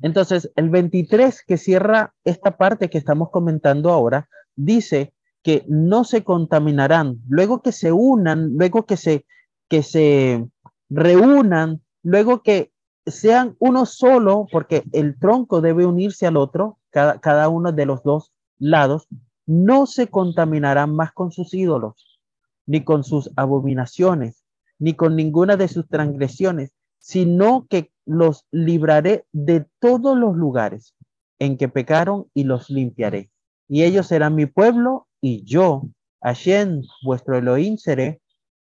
Entonces, 0.00 0.50
el 0.56 0.70
23 0.70 1.44
que 1.46 1.58
cierra 1.58 2.14
esta 2.24 2.56
parte 2.56 2.90
que 2.90 2.98
estamos 2.98 3.30
comentando 3.30 3.92
ahora, 3.92 4.28
dice 4.56 5.12
que 5.42 5.64
no 5.68 6.04
se 6.04 6.24
contaminarán, 6.24 7.20
luego 7.28 7.62
que 7.62 7.72
se 7.72 7.92
unan, 7.92 8.54
luego 8.56 8.84
que 8.84 8.96
se, 8.96 9.26
que 9.68 9.82
se 9.82 10.44
reúnan, 10.88 11.82
luego 12.02 12.42
que 12.42 12.71
sean 13.06 13.56
uno 13.58 13.86
solo, 13.86 14.46
porque 14.50 14.84
el 14.92 15.18
tronco 15.18 15.60
debe 15.60 15.86
unirse 15.86 16.26
al 16.26 16.36
otro, 16.36 16.78
cada, 16.90 17.20
cada 17.20 17.48
uno 17.48 17.72
de 17.72 17.86
los 17.86 18.02
dos 18.02 18.32
lados, 18.58 19.08
no 19.46 19.86
se 19.86 20.08
contaminarán 20.08 20.94
más 20.94 21.12
con 21.12 21.32
sus 21.32 21.52
ídolos, 21.52 22.20
ni 22.66 22.84
con 22.84 23.04
sus 23.04 23.30
abominaciones, 23.36 24.44
ni 24.78 24.94
con 24.94 25.16
ninguna 25.16 25.56
de 25.56 25.68
sus 25.68 25.88
transgresiones, 25.88 26.72
sino 26.98 27.66
que 27.68 27.92
los 28.06 28.46
libraré 28.50 29.26
de 29.32 29.66
todos 29.80 30.16
los 30.16 30.36
lugares 30.36 30.94
en 31.38 31.56
que 31.56 31.68
pecaron 31.68 32.28
y 32.34 32.44
los 32.44 32.70
limpiaré. 32.70 33.30
Y 33.68 33.82
ellos 33.82 34.06
serán 34.06 34.34
mi 34.34 34.46
pueblo 34.46 35.08
y 35.20 35.44
yo, 35.44 35.82
Hashem, 36.20 36.82
vuestro 37.02 37.38
Elohim, 37.38 37.76
seré 37.76 38.20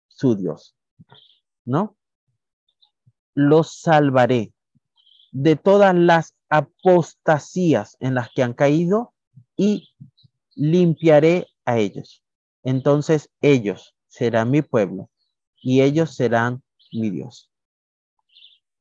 su 0.09 0.35
Dios. 0.35 0.75
¿No? 1.65 1.98
Los 3.41 3.73
salvaré 3.83 4.53
de 5.31 5.55
todas 5.55 5.95
las 5.95 6.35
apostasías 6.49 7.97
en 8.01 8.17
las 8.17 8.31
que 8.31 8.43
han 8.43 8.53
caído 8.53 9.13
y 9.57 9.91
limpiaré 10.57 11.47
a 11.65 11.79
ellos. 11.79 12.25
Entonces 12.65 13.31
ellos 13.41 13.95
serán 14.09 14.51
mi 14.51 14.63
pueblo 14.63 15.09
y 15.63 15.83
ellos 15.83 16.17
serán 16.17 16.65
mi 16.91 17.11
Dios. 17.11 17.49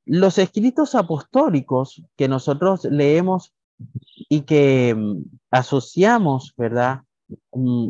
Los 0.06 0.39
escritos 0.39 0.96
apostólicos 0.96 2.02
que 2.15 2.28
nosotros 2.28 2.84
leemos 2.86 3.54
y 4.28 4.41
que 4.41 4.96
mm, 4.98 5.22
asociamos, 5.52 6.56
¿verdad? 6.58 7.04
Mm, 7.52 7.89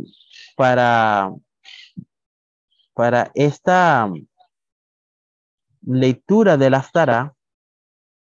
para, 0.57 1.33
para 2.93 3.31
esta 3.35 4.11
lectura 5.87 6.57
de 6.57 6.69
la 6.69 6.79
Aftara, 6.79 7.33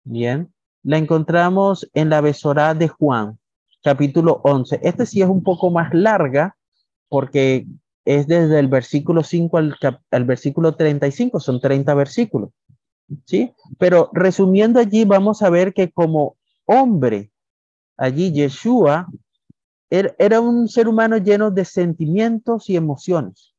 bien, 0.03 0.53
la 0.83 0.97
encontramos 0.97 1.89
en 1.93 2.09
la 2.09 2.21
Besorá 2.21 2.73
de 2.73 2.87
Juan, 2.87 3.37
capítulo 3.83 4.39
11. 4.43 4.79
Este 4.83 5.05
sí 5.05 5.21
es 5.21 5.27
un 5.27 5.43
poco 5.43 5.69
más 5.69 5.93
larga 5.93 6.55
porque 7.09 7.67
es 8.05 8.25
desde 8.27 8.59
el 8.59 8.69
versículo 8.69 9.23
5 9.23 9.57
al, 9.57 9.75
al 10.11 10.23
versículo 10.23 10.75
35, 10.75 11.39
son 11.39 11.59
30 11.59 11.93
versículos. 11.93 12.51
¿Sí? 13.25 13.53
Pero 13.77 14.09
resumiendo 14.13 14.79
allí, 14.79 15.05
vamos 15.05 15.41
a 15.41 15.49
ver 15.49 15.73
que 15.73 15.91
como 15.91 16.37
hombre, 16.65 17.31
allí 17.97 18.31
Yeshua 18.31 19.07
er, 19.89 20.15
era 20.19 20.41
un 20.41 20.67
ser 20.67 20.87
humano 20.87 21.17
lleno 21.17 21.51
de 21.51 21.63
sentimientos 21.63 22.69
y 22.69 22.75
emociones, 22.75 23.53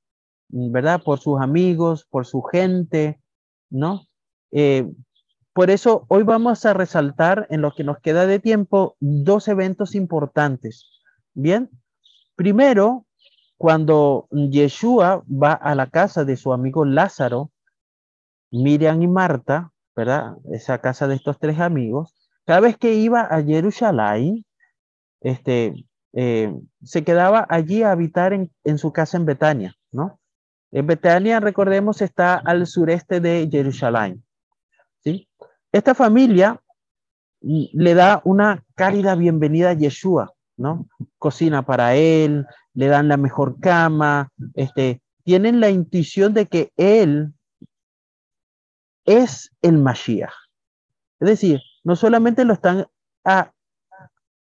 ¿verdad? 0.49 1.03
Por 1.03 1.19
sus 1.19 1.41
amigos, 1.41 2.07
por 2.11 2.27
su 2.27 2.43
gente, 2.43 3.21
¿no? 3.71 4.07
Eh, 4.51 4.87
por 5.53 5.71
eso 5.71 6.05
hoy 6.09 6.23
vamos 6.23 6.65
a 6.65 6.73
resaltar 6.73 7.47
en 7.51 7.63
lo 7.63 7.73
que 7.73 7.85
nos 7.85 7.99
queda 7.99 8.27
de 8.27 8.39
tiempo 8.39 8.97
dos 9.01 9.49
eventos 9.49 9.95
importantes. 9.95 10.89
Bien, 11.35 11.69
primero, 12.37 13.07
cuando 13.57 14.29
Yeshua 14.31 15.25
va 15.29 15.53
a 15.53 15.75
la 15.75 15.91
casa 15.91 16.25
de 16.25 16.37
su 16.37 16.53
amigo 16.53 16.85
Lázaro, 16.85 17.51
Miriam 18.53 19.03
y 19.03 19.09
Marta, 19.09 19.73
¿verdad? 19.97 20.37
Esa 20.53 20.81
casa 20.81 21.09
de 21.09 21.17
estos 21.17 21.39
tres 21.39 21.59
amigos, 21.59 22.15
cada 22.47 22.61
vez 22.61 22.77
que 22.77 22.95
iba 22.95 23.23
a 23.23 23.43
Jerusalén, 23.43 24.45
este, 25.21 25.75
eh, 26.13 26.55
se 26.83 27.05
quedaba 27.05 27.45
allí 27.49 27.83
a 27.83 27.91
habitar 27.91 28.33
en, 28.33 28.51
en 28.65 28.79
su 28.79 28.93
casa 28.93 29.17
en 29.17 29.27
Betania, 29.27 29.75
¿no? 29.91 30.18
En 30.71 30.87
Betania, 30.87 31.41
recordemos, 31.41 32.03
está 32.03 32.35
al 32.35 32.67
sureste 32.67 33.21
de 33.21 33.49
Jerusalén. 33.51 34.23
¿sí? 35.03 35.29
Esta 35.73 35.95
familia 35.95 36.61
le 37.41 37.95
da 37.95 38.21
una 38.25 38.65
cálida 38.75 39.15
bienvenida 39.15 39.71
a 39.71 39.75
Yeshua, 39.75 40.35
¿no? 40.57 40.89
Cocina 41.19 41.65
para 41.65 41.95
él, 41.95 42.47
le 42.75 42.87
dan 42.89 43.09
la 43.09 43.17
mejor 43.17 43.61
cama, 43.61 44.31
este, 44.55 45.01
tienen 45.25 45.61
la 45.61 45.71
intuición 45.71 46.35
de 46.35 46.47
que 46.47 46.73
él 46.77 47.33
es 49.05 49.51
el 49.63 49.79
Mashiach. 49.79 50.33
Es 51.21 51.29
decir, 51.29 51.61
no 51.85 51.97
solamente 51.97 52.45
lo 52.45 52.53
están 52.55 52.87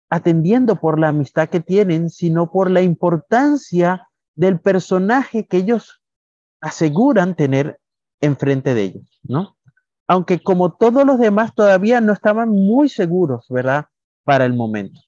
atendiendo 0.09 0.77
por 0.77 0.99
la 0.99 1.09
amistad 1.09 1.49
que 1.49 1.59
tienen, 1.59 2.09
sino 2.09 2.51
por 2.51 2.71
la 2.71 2.81
importancia 2.81 4.07
del 4.35 4.59
personaje 4.59 5.45
que 5.45 5.57
ellos 5.57 6.01
aseguran 6.65 7.35
tener 7.35 7.79
enfrente 8.21 8.73
de 8.73 8.83
ellos, 8.83 9.19
¿no? 9.23 9.55
aunque 10.07 10.39
como 10.39 10.73
todos 10.73 11.05
los 11.05 11.19
demás 11.19 11.53
todavía 11.55 12.01
no 12.01 12.13
estaban 12.13 12.49
muy 12.49 12.89
seguros, 12.89 13.47
¿verdad? 13.49 13.85
Para 14.23 14.45
el 14.45 14.53
momento. 14.53 15.01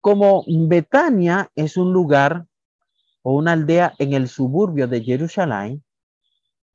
Como 0.00 0.44
Betania 0.46 1.50
es 1.54 1.76
un 1.76 1.92
lugar 1.92 2.46
o 3.22 3.34
una 3.34 3.52
aldea 3.52 3.94
en 3.98 4.14
el 4.14 4.28
suburbio 4.28 4.88
de 4.88 5.02
Jerusalén, 5.02 5.84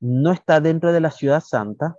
no 0.00 0.32
está 0.32 0.60
dentro 0.60 0.92
de 0.92 1.00
la 1.00 1.10
ciudad 1.10 1.42
santa, 1.42 1.96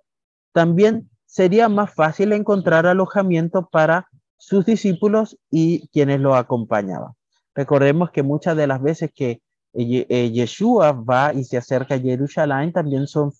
también 0.54 1.10
sería 1.26 1.70
más 1.70 1.94
fácil 1.94 2.34
encontrar 2.34 2.88
alojamiento 2.88 3.70
para 3.70 4.08
sus 4.38 4.66
discípulos 4.66 5.38
y 5.52 5.88
quienes 5.90 6.20
lo 6.20 6.34
acompañaban. 6.34 7.12
Recordemos 7.54 8.10
que 8.10 8.24
muchas 8.24 8.58
de 8.58 8.66
las 8.66 8.82
veces 8.82 9.12
que 9.14 9.42
Yeshua 9.74 10.92
va 10.92 11.34
y 11.34 11.44
se 11.44 11.58
acerca 11.58 11.96
a 11.96 12.00
Jerusalén 12.00 12.74
también 12.74 13.08
son 13.08 13.32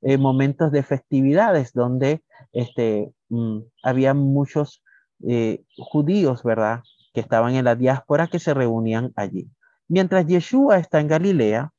eh, 0.00 0.16
momentos 0.16 0.70
de 0.70 0.82
festividades 0.82 1.72
donde 1.72 2.22
este, 2.52 3.12
mm, 3.30 3.58
había 3.82 4.14
muchos 4.14 4.82
eh, 5.26 5.64
judíos, 5.76 6.44
¿verdad? 6.44 6.82
Que 7.12 7.20
estaban 7.20 7.54
en 7.54 7.64
la 7.64 7.74
diáspora 7.74 8.28
que 8.28 8.38
se 8.38 8.54
reunían 8.54 9.12
allí. 9.16 9.50
Mientras 9.88 10.26
Yeshua 10.26 10.78
está 10.78 11.00
en 11.00 11.08
Galilea, 11.08 11.72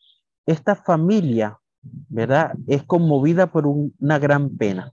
esta 0.46 0.76
familia, 0.76 1.60
¿verdad? 1.82 2.54
Es 2.68 2.84
conmovida 2.84 3.52
por 3.52 3.68
una 3.68 4.20
gran 4.20 4.58
pena. 4.58 4.92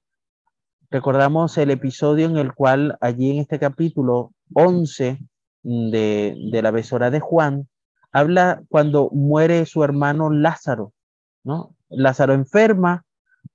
Recordamos 0.90 1.58
el 1.58 1.72
episodio 1.72 2.26
en 2.26 2.36
el 2.36 2.54
cual 2.54 2.96
allí 3.00 3.32
en 3.32 3.38
este 3.38 3.58
capítulo 3.58 4.32
11 4.54 5.18
de, 5.62 6.36
de 6.52 6.62
la 6.62 6.70
besora 6.70 7.10
de 7.10 7.18
Juan, 7.18 7.68
habla 8.16 8.62
cuando 8.68 9.10
muere 9.10 9.66
su 9.66 9.84
hermano 9.84 10.30
Lázaro, 10.30 10.92
¿no? 11.44 11.76
Lázaro 11.88 12.34
enferma, 12.34 13.04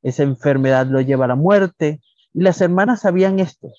esa 0.02 0.24
enfermedad 0.24 0.88
lo 0.88 1.02
lleva 1.02 1.26
a 1.26 1.30
la 1.30 1.36
muerte. 1.36 2.02
Y 2.34 2.42
las 2.42 2.62
hermanas 2.62 3.02
sabían 3.02 3.40
esto, 3.40 3.70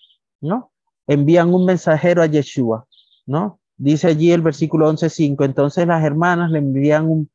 ¿no? 0.40 0.72
envían 1.06 1.52
un 1.52 1.64
mensajero 1.64 2.22
a 2.22 2.26
Yeshua, 2.26 2.86
¿no? 3.26 3.60
Dice 3.76 4.08
allí 4.08 4.32
el 4.32 4.42
versículo 4.42 4.92
11.5, 4.92 5.44
entonces 5.44 5.86
las 5.86 6.04
hermanas 6.04 6.50
le 6.50 6.58
envían 6.58 7.28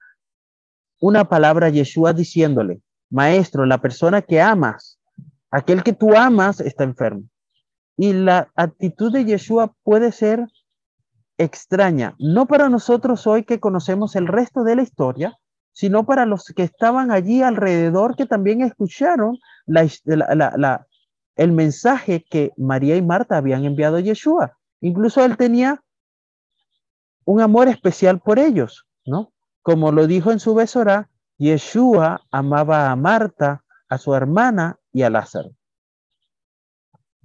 una 0.99 1.27
palabra 1.27 1.67
a 1.67 1.69
Yeshua 1.69 2.13
diciéndole, 2.13 2.81
maestro, 3.09 3.65
la 3.65 3.79
persona 3.79 4.21
que 4.21 4.41
amas, 4.41 4.99
aquel 5.51 5.83
que 5.83 5.93
tú 5.93 6.15
amas 6.15 6.59
está 6.61 6.83
enfermo. 6.83 7.23
Y 7.97 8.13
la 8.13 8.51
actitud 8.55 9.11
de 9.11 9.25
Yeshua 9.25 9.73
puede 9.83 10.11
ser 10.11 10.47
extraña, 11.37 12.15
no 12.19 12.47
para 12.47 12.69
nosotros 12.69 13.27
hoy 13.27 13.43
que 13.43 13.59
conocemos 13.59 14.15
el 14.15 14.27
resto 14.27 14.63
de 14.63 14.75
la 14.75 14.81
historia, 14.81 15.37
sino 15.71 16.05
para 16.05 16.25
los 16.25 16.45
que 16.45 16.63
estaban 16.63 17.11
allí 17.11 17.43
alrededor 17.43 18.15
que 18.15 18.25
también 18.25 18.61
escucharon 18.61 19.37
el 21.35 21.51
mensaje 21.51 22.25
que 22.27 22.51
María 22.57 22.95
y 22.95 23.01
Marta 23.03 23.37
habían 23.37 23.63
enviado 23.65 23.97
a 23.97 24.01
Yeshua. 24.01 24.57
Incluso 24.81 25.23
él 25.23 25.37
tenía 25.37 25.83
un 27.25 27.41
amor 27.41 27.67
especial 27.67 28.19
por 28.19 28.39
ellos, 28.39 28.87
¿no? 29.05 29.31
Como 29.61 29.91
lo 29.91 30.07
dijo 30.07 30.31
en 30.31 30.39
su 30.39 30.55
besora, 30.55 31.09
Yeshua 31.37 32.21
amaba 32.31 32.89
a 32.89 32.95
Marta, 32.95 33.63
a 33.87 33.97
su 33.99 34.15
hermana 34.15 34.79
y 34.91 35.03
a 35.03 35.11
Lázaro. 35.11 35.51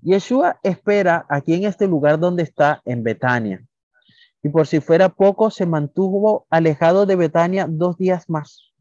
Yeshua 0.02 0.58
espera 0.62 1.24
aquí 1.28 1.54
en 1.54 1.64
este 1.64 1.86
lugar 1.86 2.18
donde 2.18 2.42
está, 2.42 2.82
en 2.84 3.02
Betania. 3.02 3.64
Y 4.42 4.48
por 4.48 4.66
si 4.66 4.80
fuera 4.80 5.08
poco, 5.08 5.50
se 5.50 5.66
mantuvo 5.66 6.46
alejado 6.50 7.06
de 7.06 7.16
Betania 7.16 7.66
dos 7.68 7.96
días 7.96 8.28
más. 8.28 8.72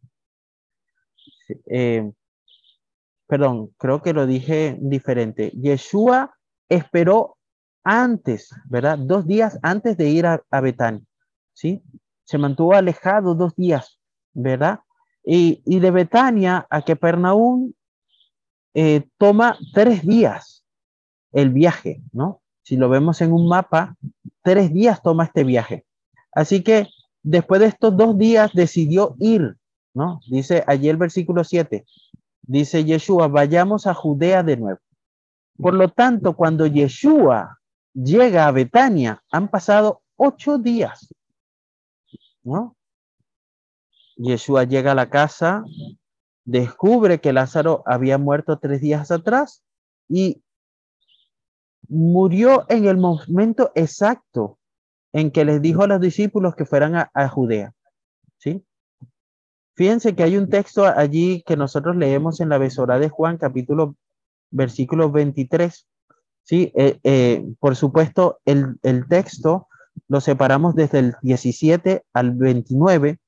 Eh, 1.67 2.11
perdón, 3.27 3.71
creo 3.77 4.01
que 4.01 4.13
lo 4.13 4.25
dije 4.25 4.77
diferente. 4.81 5.51
Yeshua 5.51 6.35
esperó 6.67 7.37
antes, 7.83 8.49
¿verdad? 8.65 8.97
Dos 8.97 9.27
días 9.27 9.59
antes 9.61 9.97
de 9.97 10.09
ir 10.09 10.25
a, 10.25 10.41
Betania, 10.61 11.05
¿sí? 11.53 11.83
Se 12.23 12.37
mantuvo 12.37 12.73
alejado 12.73 13.35
dos 13.35 13.55
días, 13.55 13.99
¿verdad? 14.33 14.79
Y, 15.23 15.79
de 15.79 15.91
Betania 15.91 16.65
a 16.69 16.81
Capernaum 16.81 17.73
eh, 18.73 19.07
toma 19.17 19.57
tres 19.73 20.01
días 20.01 20.63
el 21.31 21.49
viaje, 21.49 22.01
¿no? 22.11 22.41
Si 22.63 22.77
lo 22.77 22.89
vemos 22.89 23.21
en 23.21 23.31
un 23.33 23.47
mapa, 23.47 23.95
tres 24.43 24.73
días 24.73 25.01
toma 25.01 25.25
este 25.25 25.43
viaje. 25.43 25.85
Así 26.31 26.63
que 26.63 26.87
después 27.23 27.61
de 27.61 27.67
estos 27.67 27.95
dos 27.95 28.17
días 28.17 28.51
decidió 28.53 29.15
ir, 29.19 29.57
¿no? 29.93 30.21
Dice 30.29 30.63
allí 30.67 30.89
el 30.89 30.97
versículo 30.97 31.43
7, 31.43 31.85
dice 32.41 32.83
Yeshua, 32.83 33.27
vayamos 33.27 33.87
a 33.87 33.93
Judea 33.93 34.43
de 34.43 34.57
nuevo. 34.57 34.79
Por 35.57 35.73
lo 35.73 35.89
tanto, 35.89 36.35
cuando 36.35 36.65
Yeshua 36.65 37.59
llega 37.93 38.47
a 38.47 38.51
Betania, 38.51 39.23
han 39.31 39.49
pasado 39.49 40.01
ocho 40.15 40.57
días, 40.57 41.13
¿no? 42.43 42.75
Yeshua 44.15 44.63
llega 44.63 44.91
a 44.91 44.95
la 44.95 45.09
casa, 45.09 45.63
descubre 46.45 47.19
que 47.19 47.33
Lázaro 47.33 47.83
había 47.85 48.17
muerto 48.17 48.59
tres 48.59 48.81
días 48.81 49.11
atrás 49.11 49.63
y 50.07 50.41
murió 51.91 52.65
en 52.69 52.85
el 52.85 52.95
momento 52.95 53.71
exacto 53.75 54.57
en 55.11 55.29
que 55.29 55.43
les 55.43 55.61
dijo 55.61 55.83
a 55.83 55.87
los 55.87 55.99
discípulos 55.99 56.55
que 56.55 56.63
fueran 56.63 56.95
a, 56.95 57.27
Judea. 57.27 57.73
¿Sí? 58.37 58.63
Fíjense 59.75 60.15
que 60.15 60.23
hay 60.23 60.37
un 60.37 60.49
texto 60.49 60.85
allí 60.85 61.43
que 61.45 61.57
nosotros 61.57 61.97
leemos 61.97 62.39
en 62.39 62.47
la 62.47 62.57
besora 62.57 62.97
de 62.97 63.09
Juan, 63.09 63.37
capítulo, 63.37 63.97
versículo 64.51 65.11
23. 65.11 65.85
Sí, 66.43 66.71
eh, 66.75 66.97
eh, 67.03 67.45
por 67.59 67.75
supuesto, 67.75 68.39
el, 68.45 68.77
el, 68.83 69.05
texto 69.09 69.67
lo 70.07 70.21
separamos 70.21 70.75
desde 70.75 70.99
el 70.99 71.15
17 71.21 72.05
al 72.13 72.31
29. 72.31 73.19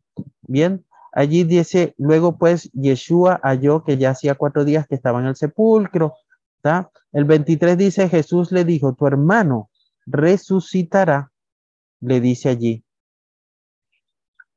Bien, 0.43 0.86
allí 1.12 1.43
dice, 1.43 1.95
luego 1.97 2.38
pues 2.38 2.71
Yeshua 2.71 3.41
halló 3.43 3.84
que 3.84 3.97
ya 3.97 4.12
hacía 4.12 4.36
cuatro 4.36 4.63
días 4.63 4.88
que 4.88 4.95
estaba 4.95 5.19
en 5.19 5.26
el 5.26 5.36
sepulcro 5.36 6.13
el 7.12 7.26
23 7.26 7.78
dice, 7.78 8.10
Jesús 8.10 8.52
le 8.52 8.63
dijo, 8.63 8.93
tu 8.93 9.08
hermano 9.08 9.69
resucitará, 10.06 11.32
le 11.99 12.21
dice 12.21 12.49
allí. 12.49 12.84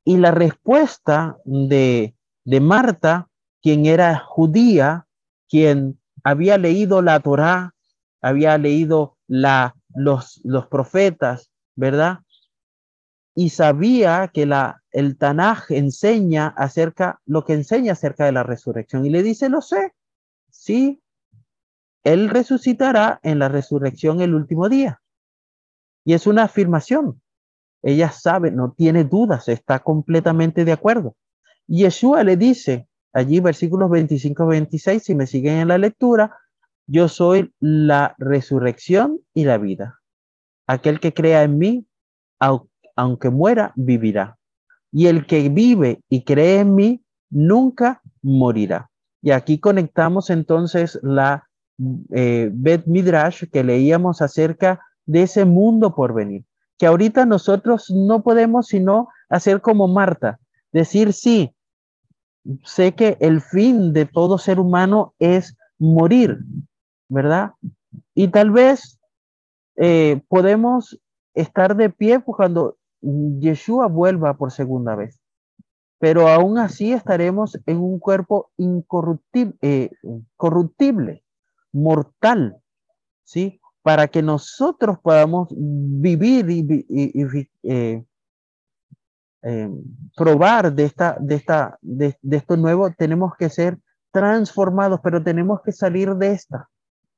Y 0.05 0.19
la 0.19 0.31
respuesta 0.31 1.37
de, 1.45 2.15
de 2.45 2.61
Marta, 2.61 3.29
quien 3.61 3.87
era 3.87 4.19
judía, 4.19 5.07
quien 5.49 5.99
había 6.23 6.59
leído 6.59 7.03
la 7.03 7.21
Torá, 7.21 7.75
había 8.21 8.57
leído 8.59 9.17
la, 9.27 9.77
los, 9.95 10.41
los 10.45 10.67
profetas, 10.69 11.51
¿verdad? 11.75 12.21
Y 13.35 13.51
sabía 13.51 14.31
que 14.33 14.47
la, 14.47 14.83
el 14.93 15.19
Tanaj 15.19 15.71
enseña 15.71 16.49
acerca, 16.57 17.21
lo 17.27 17.45
que 17.45 17.53
enseña 17.53 17.93
acerca 17.93 18.25
de 18.25 18.33
la 18.33 18.45
resurrección. 18.45 19.05
Y 19.05 19.11
le 19.11 19.23
dice, 19.23 19.49
lo 19.49 19.61
sé, 19.61 19.93
sí, 20.51 21.03
él 22.07 22.31
resucitará 22.31 23.19
en 23.25 23.41
la 23.41 23.49
resurrección 23.49 24.21
el 24.21 24.33
último 24.33 24.69
día. 24.69 25.01
Y 26.05 26.15
es 26.15 26.29
una 26.29 26.45
afirmación. 26.45 27.21
Ella 27.83 28.13
sabe, 28.13 28.53
no 28.53 28.73
tiene 28.77 29.03
dudas, 29.03 29.49
está 29.49 29.81
completamente 29.81 30.65
de 30.65 30.71
acuerdo. 30.71 31.17
Y 31.67 31.79
Yeshua 31.79 32.23
le 32.23 32.37
dice, 32.37 32.87
allí 33.13 33.41
versículos 33.41 33.91
25-26, 33.91 35.01
si 35.01 35.15
me 35.17 35.27
siguen 35.27 35.55
en 35.59 35.69
la 35.69 35.79
lectura, 35.79 36.39
yo 36.87 37.09
soy 37.09 37.53
la 37.59 38.15
resurrección 38.19 39.19
y 39.35 39.45
la 39.45 39.59
vida. 39.59 39.99
Aquel 40.69 41.01
que 41.01 41.13
crea 41.13 41.43
en 41.43 41.59
mí, 41.59 41.87
aunque 42.95 43.31
muera, 43.31 43.73
vivirá. 43.75 44.39
Y 44.93 45.09
el 45.09 45.27
que 45.27 45.49
vive 45.49 46.03
y 46.09 46.23
cree 46.23 46.61
en 46.61 46.77
mí, 46.77 47.05
nunca 47.31 48.01
morirá. 48.23 48.91
Y 49.23 49.33
aquí 49.33 49.59
conectamos 49.59 50.31
entonces 50.31 51.01
la 51.03 51.46
eh, 52.11 52.51
Bet 52.53 52.87
Midrash 52.87 53.45
que 53.51 53.65
leíamos 53.65 54.23
acerca 54.23 54.81
de 55.05 55.23
ese 55.23 55.45
mundo 55.45 55.95
por 55.95 56.15
venir, 56.15 56.45
que 56.79 56.87
ahorita 56.87 57.27
nosotros 57.27 57.91
no 57.91 58.23
podemos 58.23 58.67
sino 58.69 59.09
hacer 59.29 59.61
como 59.61 59.89
Marta, 59.89 60.39
decir 60.73 61.13
sí, 61.13 61.55
sé 62.65 62.95
que 62.95 63.17
el 63.21 63.41
fin 63.41 63.93
de 63.93 64.07
todo 64.07 64.39
ser 64.39 64.61
humano 64.61 65.15
es 65.19 65.57
morir, 65.79 66.39
¿verdad? 67.09 67.53
Y 68.15 68.29
tal 68.29 68.51
vez 68.51 68.99
eh, 69.77 70.23
podemos 70.29 70.99
estar 71.35 71.77
de 71.77 71.91
pie 71.91 72.21
cuando 72.21 72.77
Yeshua 73.01 73.89
vuelva 73.89 74.37
por 74.37 74.53
segunda 74.53 74.95
vez. 74.95 75.21
Pero 75.99 76.29
aún 76.29 76.59
así 76.59 76.93
estaremos 76.93 77.59
en 77.67 77.79
un 77.79 77.99
cuerpo 77.99 78.51
incorruptible, 78.59 79.57
eh, 79.63 79.91
mortal, 81.77 82.57
¿sí? 83.25 83.61
Para 83.83 84.09
que 84.09 84.23
nosotros 84.23 84.99
podamos 85.01 85.49
vivir 85.51 86.51
y, 86.51 87.49
eh, 87.63 88.05
eh, 89.43 89.71
probar 90.17 90.73
de, 90.73 90.85
esta, 90.85 91.17
de, 91.21 91.35
esta, 91.37 91.79
de, 91.83 92.17
esto 92.31 92.57
nuevo, 92.57 92.91
tenemos 92.91 93.37
que 93.37 93.49
ser 93.49 93.79
transformados, 94.11 95.01
pero 95.03 95.23
tenemos 95.23 95.61
que 95.63 95.73
salir 95.73 96.15
de 96.17 96.33
esta, 96.33 96.69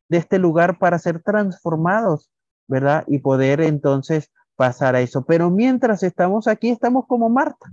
de 0.08 0.18
este 0.18 0.38
lugar 0.38 0.78
para 0.78 0.98
ser 0.98 1.22
transformados, 1.22 2.30
¿verdad? 2.66 3.04
Y 3.06 3.20
poder 3.20 3.60
entonces 3.60 4.30
pasar 4.56 4.96
a 4.96 5.00
eso. 5.00 5.24
Pero 5.24 5.50
mientras 5.50 6.02
estamos 6.02 6.48
aquí, 6.48 6.68
estamos 6.68 7.06
como 7.06 7.30
Marta, 7.30 7.72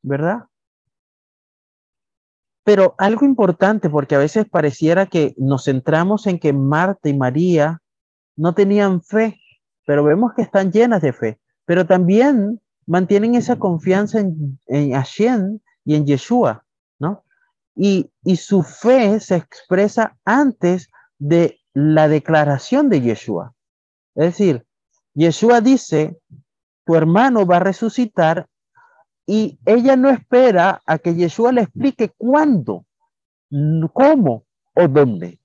¿verdad? 0.00 0.44
Pero 2.68 2.94
algo 2.98 3.24
importante, 3.24 3.88
porque 3.88 4.14
a 4.14 4.18
veces 4.18 4.46
pareciera 4.46 5.06
que 5.06 5.34
nos 5.38 5.64
centramos 5.64 6.26
en 6.26 6.38
que 6.38 6.52
Marta 6.52 7.08
y 7.08 7.16
María 7.16 7.80
no 8.36 8.54
tenían 8.54 9.00
fe, 9.00 9.40
pero 9.86 10.04
vemos 10.04 10.34
que 10.34 10.42
están 10.42 10.70
llenas 10.70 11.00
de 11.00 11.14
fe, 11.14 11.40
pero 11.64 11.86
también 11.86 12.60
mantienen 12.84 13.36
esa 13.36 13.56
confianza 13.56 14.20
en, 14.20 14.60
en 14.66 14.92
Hashem 14.92 15.60
y 15.86 15.94
en 15.94 16.04
Yeshua, 16.04 16.66
¿no? 16.98 17.24
Y, 17.74 18.10
y 18.22 18.36
su 18.36 18.62
fe 18.62 19.18
se 19.18 19.36
expresa 19.36 20.18
antes 20.26 20.90
de 21.18 21.60
la 21.72 22.06
declaración 22.06 22.90
de 22.90 23.00
Yeshua. 23.00 23.54
Es 24.14 24.36
decir, 24.36 24.66
Yeshua 25.14 25.62
dice, 25.62 26.20
tu 26.84 26.96
hermano 26.96 27.46
va 27.46 27.56
a 27.56 27.60
resucitar 27.60 28.46
y 29.30 29.60
ella 29.66 29.94
no 29.94 30.08
espera 30.08 30.82
a 30.86 30.98
que 30.98 31.14
Yeshua 31.14 31.52
le 31.52 31.60
explique 31.60 32.14
cuándo, 32.16 32.86
cómo 33.92 34.46
o 34.74 34.88
dónde. 34.88 35.38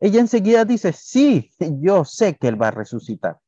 Ella 0.00 0.20
enseguida 0.20 0.66
dice, 0.66 0.92
sí, 0.92 1.50
yo 1.58 2.04
sé 2.04 2.36
que 2.36 2.48
él 2.48 2.60
va 2.60 2.68
a 2.68 2.72
resucitar. 2.72 3.40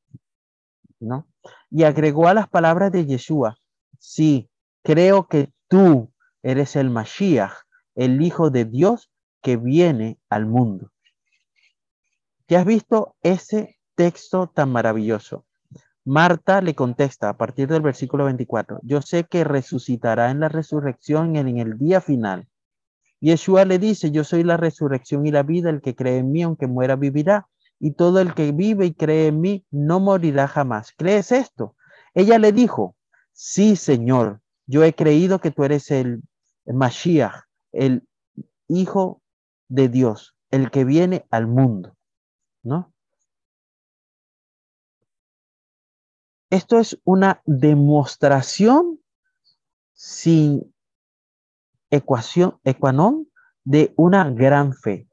¿No? 0.98 1.28
Y 1.70 1.82
agregó 1.82 2.28
a 2.28 2.34
las 2.34 2.48
palabras 2.48 2.90
de 2.92 3.04
Yeshua, 3.04 3.58
sí, 3.98 4.48
creo 4.82 5.28
que 5.28 5.52
tú 5.68 6.10
eres 6.42 6.76
el 6.76 6.88
Mashiach, 6.88 7.52
el 7.94 8.22
Hijo 8.22 8.48
de 8.48 8.64
Dios 8.64 9.10
que 9.42 9.58
viene 9.58 10.18
al 10.30 10.46
mundo. 10.46 10.92
¿Te 12.46 12.56
has 12.56 12.64
visto 12.64 13.16
ese 13.20 13.78
texto 13.96 14.46
tan 14.46 14.72
maravilloso? 14.72 15.45
Marta 16.06 16.60
le 16.60 16.76
contesta 16.76 17.28
a 17.28 17.36
partir 17.36 17.66
del 17.66 17.82
versículo 17.82 18.26
24, 18.26 18.78
yo 18.84 19.02
sé 19.02 19.24
que 19.24 19.42
resucitará 19.42 20.30
en 20.30 20.38
la 20.38 20.48
resurrección 20.48 21.34
en 21.34 21.58
el 21.58 21.78
día 21.78 22.00
final. 22.00 22.46
Yeshua 23.18 23.64
le 23.64 23.80
dice, 23.80 24.12
yo 24.12 24.22
soy 24.22 24.44
la 24.44 24.56
resurrección 24.56 25.26
y 25.26 25.32
la 25.32 25.42
vida, 25.42 25.68
el 25.68 25.82
que 25.82 25.96
cree 25.96 26.18
en 26.18 26.30
mí, 26.30 26.44
aunque 26.44 26.68
muera, 26.68 26.94
vivirá. 26.94 27.48
Y 27.80 27.94
todo 27.94 28.20
el 28.20 28.34
que 28.34 28.52
vive 28.52 28.86
y 28.86 28.94
cree 28.94 29.26
en 29.26 29.40
mí, 29.40 29.66
no 29.72 29.98
morirá 29.98 30.46
jamás. 30.46 30.92
¿Crees 30.96 31.32
esto? 31.32 31.74
Ella 32.14 32.38
le 32.38 32.52
dijo, 32.52 32.94
sí, 33.32 33.74
Señor, 33.74 34.40
yo 34.66 34.84
he 34.84 34.94
creído 34.94 35.40
que 35.40 35.50
tú 35.50 35.64
eres 35.64 35.90
el 35.90 36.22
Mashiach, 36.66 37.46
el 37.72 38.06
Hijo 38.68 39.22
de 39.68 39.88
Dios, 39.88 40.36
el 40.52 40.70
que 40.70 40.84
viene 40.84 41.26
al 41.30 41.48
mundo, 41.48 41.96
¿no? 42.62 42.92
Esto 46.56 46.78
es 46.78 46.98
una 47.04 47.42
demostración 47.44 48.98
sin 49.92 50.72
ecuación, 51.90 52.58
ecuanón 52.64 53.28
de 53.62 53.92
una 53.98 54.30
gran 54.30 54.72
fe. 54.72 55.06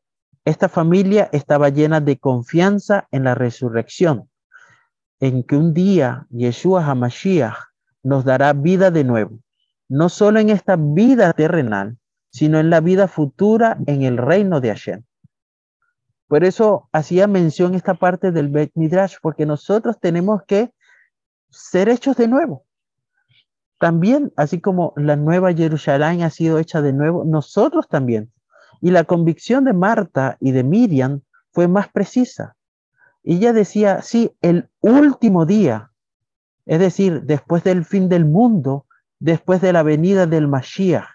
Esta 0.45 0.69
familia 0.69 1.27
estaba 1.33 1.67
llena 1.67 1.99
de 1.99 2.17
confianza 2.17 3.09
en 3.11 3.25
la 3.25 3.35
resurrección, 3.35 4.29
en 5.19 5.43
que 5.43 5.57
un 5.57 5.73
día 5.73 6.27
Yeshua 6.29 6.85
HaMashiach 6.85 7.57
nos 8.03 8.23
dará 8.23 8.53
vida 8.53 8.89
de 8.89 9.03
nuevo, 9.03 9.37
no 9.89 10.07
solo 10.07 10.39
en 10.39 10.49
esta 10.49 10.77
vida 10.77 11.33
terrenal, 11.33 11.97
sino 12.31 12.57
en 12.57 12.69
la 12.69 12.79
vida 12.79 13.09
futura 13.09 13.77
en 13.85 14.03
el 14.03 14.15
reino 14.15 14.61
de 14.61 14.69
Hashem. 14.69 15.03
Por 16.29 16.45
eso 16.45 16.87
hacía 16.93 17.27
mención 17.27 17.75
esta 17.75 17.95
parte 17.95 18.31
del 18.31 18.47
Bet 18.47 18.71
Midrash, 18.75 19.17
porque 19.21 19.45
nosotros 19.45 19.99
tenemos 19.99 20.41
que 20.47 20.71
ser 21.53 21.89
hechos 21.89 22.17
de 22.17 22.27
nuevo. 22.27 22.65
También, 23.79 24.31
así 24.37 24.59
como 24.59 24.93
la 24.95 25.15
nueva 25.15 25.53
Jerusalén 25.53 26.23
ha 26.23 26.29
sido 26.29 26.57
hecha 26.57 26.81
de 26.81 26.93
nuevo, 26.93 27.23
nosotros 27.25 27.87
también. 27.87 28.31
Y 28.81 28.91
la 28.91 29.03
convicción 29.03 29.63
de 29.63 29.73
Marta 29.73 30.37
y 30.39 30.51
de 30.51 30.63
Miriam 30.63 31.21
fue 31.51 31.67
más 31.67 31.89
precisa. 31.89 32.55
Ella 33.23 33.53
decía, 33.53 34.01
sí, 34.01 34.35
el 34.41 34.69
último 34.81 35.45
día, 35.45 35.91
es 36.65 36.79
decir, 36.79 37.23
después 37.23 37.63
del 37.63 37.85
fin 37.85 38.09
del 38.09 38.25
mundo, 38.25 38.85
después 39.19 39.61
de 39.61 39.73
la 39.73 39.83
venida 39.83 40.25
del 40.27 40.47
Mashiach, 40.47 41.07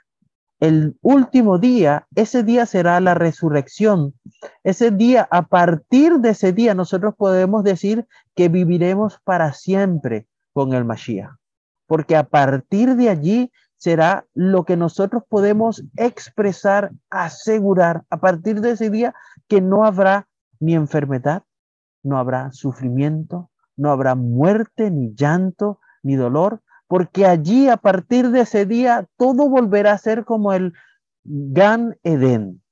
el 0.61 0.97
último 1.03 1.59
día, 1.59 2.07
ese 2.15 2.43
día 2.43 2.67
será 2.67 3.01
la 3.01 3.15
resurrección. 3.15 4.15
Ese 4.65 4.91
día, 4.91 5.29
a 5.31 5.43
partir 5.43 6.19
de 6.19 6.31
ese 6.31 6.53
día, 6.53 6.75
nosotros 6.75 7.15
podemos 7.17 7.63
decir 7.63 8.07
que 8.35 8.49
viviremos 8.49 9.21
para 9.23 9.53
siempre 9.53 10.27
con 10.53 10.73
el 10.73 10.85
Mashiach. 10.85 11.31
Porque 11.87 12.17
a 12.17 12.25
partir 12.25 12.97
de 12.97 13.09
allí 13.09 13.53
será 13.77 14.27
lo 14.35 14.65
que 14.65 14.77
nosotros 14.77 15.23
podemos 15.29 15.85
expresar, 15.97 16.91
asegurar, 17.09 18.03
a 18.11 18.19
partir 18.19 18.61
de 18.61 18.73
ese 18.73 18.91
día, 18.91 19.15
que 19.47 19.61
no 19.61 19.85
habrá 19.85 20.29
ni 20.59 20.75
enfermedad, 20.75 21.45
no 22.03 22.19
habrá 22.19 22.51
sufrimiento, 22.53 23.51
no 23.77 23.93
habrá 23.93 24.17
muerte, 24.17 24.91
ni 24.91 25.15
llanto, 25.15 25.79
ni 26.03 26.17
dolor, 26.17 26.63
porque 26.89 27.27
allí 27.27 27.69
a 27.69 27.77
partir 27.77 28.31
de 28.31 28.41
ese 28.41 28.67
día 28.67 29.07
todo 29.17 29.49
volverá 29.49 29.93
a 29.93 29.99
ser 29.99 30.25
como 30.25 30.55
el 30.55 30.73
Gan 31.25 31.99
Edén. 32.03 32.63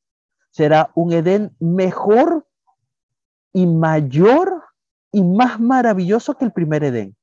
Será 0.51 0.91
un 0.95 1.13
Edén 1.13 1.55
mejor 1.61 2.47
y 3.53 3.67
mayor 3.67 4.65
y 5.13 5.23
más 5.23 5.61
maravilloso 5.61 6.35
que 6.35 6.47
el 6.47 6.53
primer 6.53 6.83
Edén. 6.83 7.15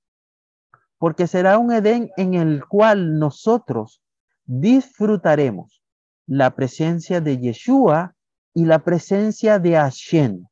Porque 1.00 1.26
será 1.26 1.58
un 1.58 1.72
Edén 1.72 2.12
en 2.16 2.36
el 2.36 2.64
cual 2.66 3.18
nosotros 3.18 4.02
disfrutaremos 4.46 5.84
la 6.28 6.56
presencia 6.56 7.22
de 7.22 7.40
Yeshua 7.40 8.16
y 8.54 8.66
la 8.66 8.80
presencia 8.80 9.58
de 9.58 9.74
Hashem. 9.74 10.46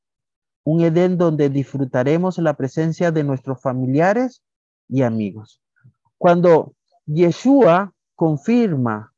Un 0.64 0.82
Edén 0.82 1.20
donde 1.20 1.50
disfrutaremos 1.50 2.40
la 2.40 2.56
presencia 2.56 3.12
de 3.12 3.24
nuestros 3.24 3.62
familiares 3.62 4.42
y 4.90 5.04
amigos. 5.04 5.61
Cuando 6.22 6.76
Yeshua 7.08 7.96
confirma, 8.14 9.12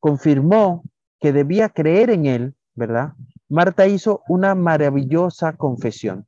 confirmó 0.00 0.82
que 1.20 1.32
debía 1.32 1.68
creer 1.68 2.10
en 2.10 2.26
él, 2.26 2.56
¿verdad? 2.74 3.12
Marta 3.48 3.86
hizo 3.86 4.24
una 4.26 4.56
maravillosa 4.56 5.52
confesión. 5.52 6.26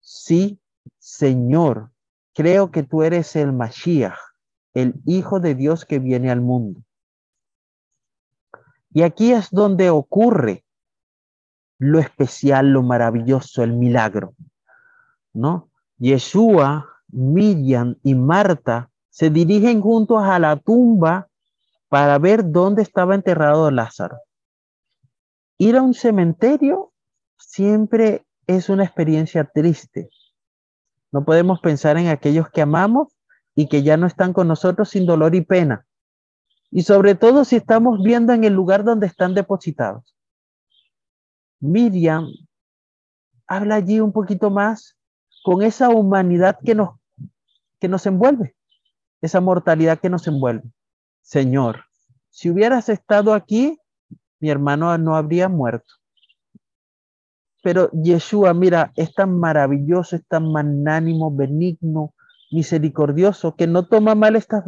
Sí, 0.00 0.60
Señor, 0.98 1.90
creo 2.34 2.70
que 2.70 2.82
tú 2.82 3.02
eres 3.02 3.34
el 3.34 3.54
Mashiach, 3.54 4.18
el 4.74 5.00
Hijo 5.06 5.40
de 5.40 5.54
Dios 5.54 5.86
que 5.86 6.00
viene 6.00 6.30
al 6.30 6.42
mundo. 6.42 6.82
Y 8.92 9.04
aquí 9.04 9.32
es 9.32 9.50
donde 9.50 9.88
ocurre 9.88 10.66
lo 11.78 11.98
especial, 11.98 12.74
lo 12.74 12.82
maravilloso, 12.82 13.62
el 13.62 13.72
milagro, 13.72 14.34
¿no? 15.32 15.70
Yeshua, 15.96 16.90
Miriam 17.08 17.96
y 18.02 18.14
Marta 18.14 18.90
se 19.16 19.30
dirigen 19.30 19.80
juntos 19.80 20.22
a 20.22 20.38
la 20.38 20.56
tumba 20.56 21.30
para 21.88 22.18
ver 22.18 22.50
dónde 22.50 22.82
estaba 22.82 23.14
enterrado 23.14 23.70
Lázaro. 23.70 24.18
Ir 25.56 25.78
a 25.78 25.82
un 25.82 25.94
cementerio 25.94 26.92
siempre 27.38 28.26
es 28.46 28.68
una 28.68 28.84
experiencia 28.84 29.44
triste. 29.44 30.10
No 31.12 31.24
podemos 31.24 31.60
pensar 31.60 31.96
en 31.96 32.08
aquellos 32.08 32.50
que 32.50 32.60
amamos 32.60 33.08
y 33.54 33.68
que 33.68 33.82
ya 33.82 33.96
no 33.96 34.06
están 34.06 34.34
con 34.34 34.48
nosotros 34.48 34.90
sin 34.90 35.06
dolor 35.06 35.34
y 35.34 35.40
pena. 35.40 35.86
Y 36.70 36.82
sobre 36.82 37.14
todo 37.14 37.46
si 37.46 37.56
estamos 37.56 38.02
viendo 38.02 38.34
en 38.34 38.44
el 38.44 38.52
lugar 38.52 38.84
donde 38.84 39.06
están 39.06 39.32
depositados. 39.32 40.14
Miriam 41.58 42.28
habla 43.46 43.76
allí 43.76 43.98
un 43.98 44.12
poquito 44.12 44.50
más 44.50 44.94
con 45.42 45.62
esa 45.62 45.88
humanidad 45.88 46.58
que 46.62 46.74
nos, 46.74 46.98
que 47.80 47.88
nos 47.88 48.04
envuelve 48.04 48.56
esa 49.20 49.40
mortalidad 49.40 49.98
que 49.98 50.10
nos 50.10 50.26
envuelve. 50.26 50.70
Señor, 51.22 51.84
si 52.30 52.50
hubieras 52.50 52.88
estado 52.88 53.34
aquí, 53.34 53.78
mi 54.40 54.50
hermano 54.50 54.96
no 54.98 55.16
habría 55.16 55.48
muerto. 55.48 55.94
Pero 57.62 57.90
Yeshua, 57.92 58.54
mira, 58.54 58.92
es 58.94 59.12
tan 59.14 59.38
maravilloso, 59.38 60.16
es 60.16 60.26
tan 60.26 60.52
magnánimo, 60.52 61.34
benigno, 61.34 62.14
misericordioso, 62.52 63.56
que 63.56 63.66
no 63.66 63.86
toma 63.86 64.14
mal 64.14 64.36
estas 64.36 64.64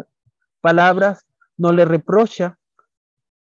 palabras, 0.61 1.25
no 1.57 1.73
le 1.73 1.85
reprocha, 1.85 2.59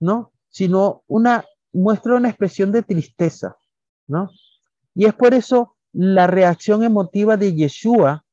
¿no? 0.01 0.33
Sino 0.49 1.03
una, 1.09 1.45
muestra 1.73 2.15
una 2.15 2.29
expresión 2.29 2.73
de 2.73 2.83
tristeza, 2.83 3.57
¿no? 4.07 4.31
Y 4.95 5.07
es 5.07 5.15
por 5.15 5.35
eso 5.35 5.77
la 5.93 6.27
reacción 6.27 6.83
emotiva 6.83 7.37
de 7.37 7.55
Yeshua 7.55 8.24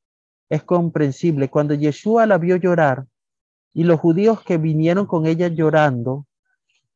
es 0.52 0.62
comprensible. 0.64 1.48
Cuando 1.48 1.72
Yeshua 1.72 2.26
la 2.26 2.36
vio 2.36 2.56
llorar 2.56 3.06
y 3.72 3.84
los 3.84 3.98
judíos 3.98 4.42
que 4.44 4.58
vinieron 4.58 5.06
con 5.06 5.24
ella 5.24 5.48
llorando, 5.48 6.26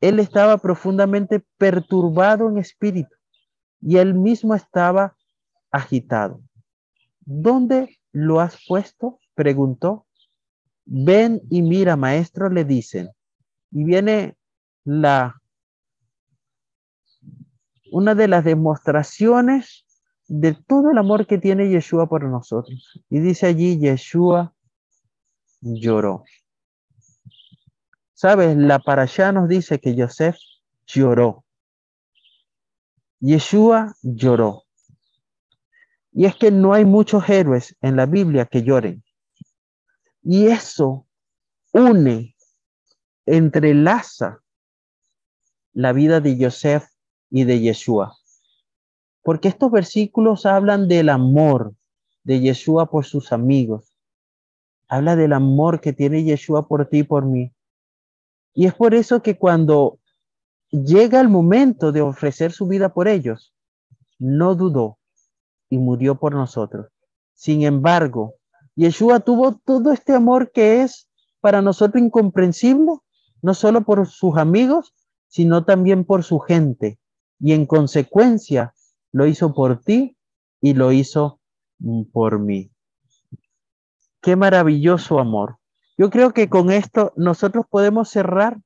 él 0.02 0.20
estaba 0.20 0.58
profundamente 0.58 1.42
perturbado 1.56 2.50
en 2.50 2.58
espíritu 2.58 3.16
y 3.80 3.96
él 3.96 4.12
mismo 4.12 4.54
estaba 4.54 5.16
agitado. 5.70 6.42
¿Dónde 7.20 7.98
lo 8.12 8.40
has 8.40 8.58
puesto? 8.68 9.20
preguntó. 9.34 10.04
Ven 10.84 11.40
y 11.48 11.62
mira, 11.62 11.96
maestro, 11.96 12.50
le 12.50 12.66
dicen. 12.66 13.08
Y 13.70 13.84
viene 13.84 14.36
la 14.84 15.40
una 17.90 18.14
de 18.14 18.28
las 18.28 18.44
demostraciones 18.44 19.85
de 20.28 20.54
todo 20.54 20.90
el 20.90 20.98
amor 20.98 21.26
que 21.26 21.38
tiene 21.38 21.68
Yeshua 21.68 22.08
por 22.08 22.24
nosotros. 22.24 23.00
Y 23.08 23.20
dice 23.20 23.46
allí, 23.46 23.78
Yeshua 23.78 24.54
lloró. 25.60 26.24
¿Sabes? 28.14 28.56
La 28.56 28.78
para 28.78 29.06
nos 29.32 29.48
dice 29.48 29.78
que 29.78 29.94
Joseph 29.96 30.36
lloró. 30.86 31.44
Yeshua 33.20 33.94
lloró. 34.02 34.64
Y 36.12 36.24
es 36.24 36.34
que 36.34 36.50
no 36.50 36.72
hay 36.72 36.84
muchos 36.84 37.28
héroes 37.28 37.76
en 37.82 37.96
la 37.96 38.06
Biblia 38.06 38.46
que 38.46 38.62
lloren. 38.62 39.04
Y 40.22 40.46
eso 40.46 41.06
une, 41.72 42.34
entrelaza 43.26 44.42
la 45.74 45.92
vida 45.92 46.20
de 46.20 46.42
Joseph 46.42 46.84
y 47.30 47.44
de 47.44 47.60
Yeshua. 47.60 48.16
Porque 49.26 49.48
estos 49.48 49.72
versículos 49.72 50.46
hablan 50.46 50.86
del 50.86 51.08
amor 51.08 51.74
de 52.22 52.38
Yeshua 52.38 52.88
por 52.88 53.04
sus 53.04 53.32
amigos. 53.32 53.98
Habla 54.86 55.16
del 55.16 55.32
amor 55.32 55.80
que 55.80 55.92
tiene 55.92 56.22
Yeshua 56.22 56.68
por 56.68 56.86
ti 56.86 56.98
y 56.98 57.02
por 57.02 57.24
mí. 57.24 57.52
Y 58.54 58.66
es 58.66 58.74
por 58.74 58.94
eso 58.94 59.22
que 59.22 59.36
cuando 59.36 59.98
llega 60.70 61.20
el 61.20 61.28
momento 61.28 61.90
de 61.90 62.02
ofrecer 62.02 62.52
su 62.52 62.68
vida 62.68 62.94
por 62.94 63.08
ellos, 63.08 63.52
no 64.20 64.54
dudó, 64.54 65.00
y 65.68 65.78
murió 65.78 66.20
por 66.20 66.32
nosotros. 66.32 66.86
Sin 67.34 67.64
embargo, 67.64 68.34
Yeshua 68.76 69.18
tuvo 69.18 69.56
todo 69.56 69.90
este 69.90 70.12
amor 70.12 70.52
que 70.52 70.82
es 70.82 71.08
para 71.40 71.62
nosotros 71.62 72.00
incomprensible, 72.00 72.92
no 73.42 73.54
solo 73.54 73.80
por 73.80 74.06
sus 74.06 74.36
amigos, 74.36 74.94
sino 75.26 75.64
también 75.64 76.04
por 76.04 76.22
su 76.22 76.38
gente. 76.38 77.00
Y 77.40 77.54
en 77.54 77.66
consecuencia, 77.66 78.72
lo 79.16 79.26
hizo 79.26 79.54
por 79.54 79.80
ti 79.80 80.14
y 80.60 80.74
lo 80.74 80.92
hizo 80.92 81.40
mm, 81.78 82.02
por 82.12 82.38
mí. 82.38 82.70
Qué 84.20 84.36
maravilloso 84.36 85.18
amor. 85.18 85.56
Yo 85.96 86.10
creo 86.10 86.34
que 86.34 86.50
con 86.50 86.70
esto 86.70 87.14
nosotros 87.16 87.64
podemos 87.70 88.10
cerrar 88.10 88.58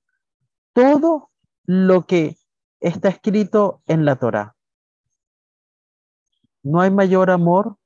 todo 0.72 1.30
lo 1.66 2.04
que 2.04 2.36
está 2.80 3.10
escrito 3.10 3.80
en 3.86 4.04
la 4.04 4.16
Torá. 4.16 4.56
No 6.64 6.80
hay 6.80 6.90
mayor 6.90 7.30
amor 7.30 7.76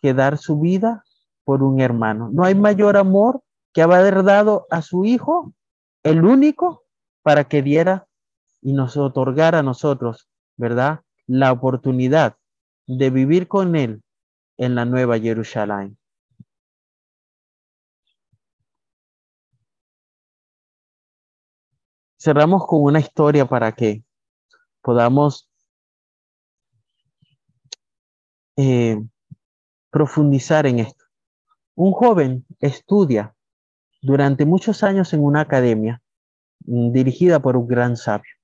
que 0.00 0.12
dar 0.12 0.38
su 0.38 0.58
vida 0.58 1.04
por 1.44 1.62
un 1.62 1.80
hermano. 1.80 2.30
No 2.32 2.42
hay 2.42 2.56
mayor 2.56 2.96
amor 2.96 3.44
que 3.72 3.82
haber 3.82 4.24
dado 4.24 4.66
a 4.70 4.82
su 4.82 5.04
hijo, 5.04 5.54
el 6.02 6.24
único, 6.24 6.82
para 7.22 7.44
que 7.44 7.62
diera 7.62 8.08
y 8.60 8.72
nos 8.72 8.96
otorgara 8.96 9.60
a 9.60 9.62
nosotros, 9.62 10.28
¿verdad? 10.56 11.02
La 11.34 11.50
oportunidad 11.50 12.36
de 12.86 13.08
vivir 13.08 13.48
con 13.48 13.74
él 13.74 14.02
en 14.58 14.74
la 14.74 14.84
nueva 14.84 15.18
Jerusalén. 15.18 15.96
Cerramos 22.18 22.66
con 22.66 22.82
una 22.82 23.00
historia 23.00 23.46
para 23.46 23.72
que 23.72 24.04
podamos 24.82 25.48
eh, 28.56 29.02
profundizar 29.88 30.66
en 30.66 30.80
esto. 30.80 31.06
Un 31.74 31.92
joven 31.92 32.44
estudia 32.60 33.34
durante 34.02 34.44
muchos 34.44 34.82
años 34.82 35.14
en 35.14 35.24
una 35.24 35.40
academia 35.40 36.02
dirigida 36.58 37.40
por 37.40 37.56
un 37.56 37.66
gran 37.66 37.96
sabio. 37.96 38.34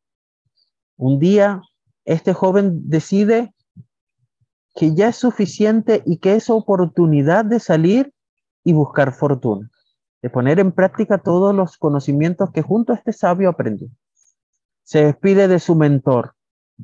Un 0.96 1.18
día, 1.18 1.60
este 2.08 2.32
joven 2.32 2.88
decide 2.88 3.54
que 4.74 4.94
ya 4.94 5.08
es 5.08 5.16
suficiente 5.16 6.02
y 6.06 6.16
que 6.16 6.36
es 6.36 6.48
oportunidad 6.48 7.44
de 7.44 7.60
salir 7.60 8.14
y 8.64 8.72
buscar 8.72 9.12
fortuna, 9.12 9.70
de 10.22 10.30
poner 10.30 10.58
en 10.58 10.72
práctica 10.72 11.18
todos 11.18 11.54
los 11.54 11.76
conocimientos 11.76 12.50
que 12.50 12.62
junto 12.62 12.94
a 12.94 12.96
este 12.96 13.12
sabio 13.12 13.50
aprendió. 13.50 13.90
Se 14.84 15.04
despide 15.04 15.48
de 15.48 15.58
su 15.58 15.74
mentor, 15.74 16.34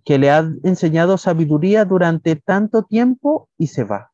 que 0.04 0.18
le 0.18 0.30
ha 0.30 0.46
enseñado 0.62 1.16
sabiduría 1.16 1.86
durante 1.86 2.36
tanto 2.36 2.82
tiempo 2.82 3.48
y 3.56 3.68
se 3.68 3.84
va. 3.84 4.12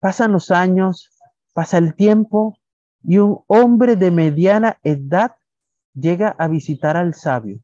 Pasan 0.00 0.32
los 0.32 0.50
años, 0.50 1.12
pasa 1.54 1.78
el 1.78 1.94
tiempo 1.94 2.58
y 3.04 3.18
un 3.18 3.38
hombre 3.46 3.94
de 3.94 4.10
mediana 4.10 4.80
edad 4.82 5.36
llega 5.94 6.30
a 6.30 6.48
visitar 6.48 6.96
al 6.96 7.14
sabio. 7.14 7.60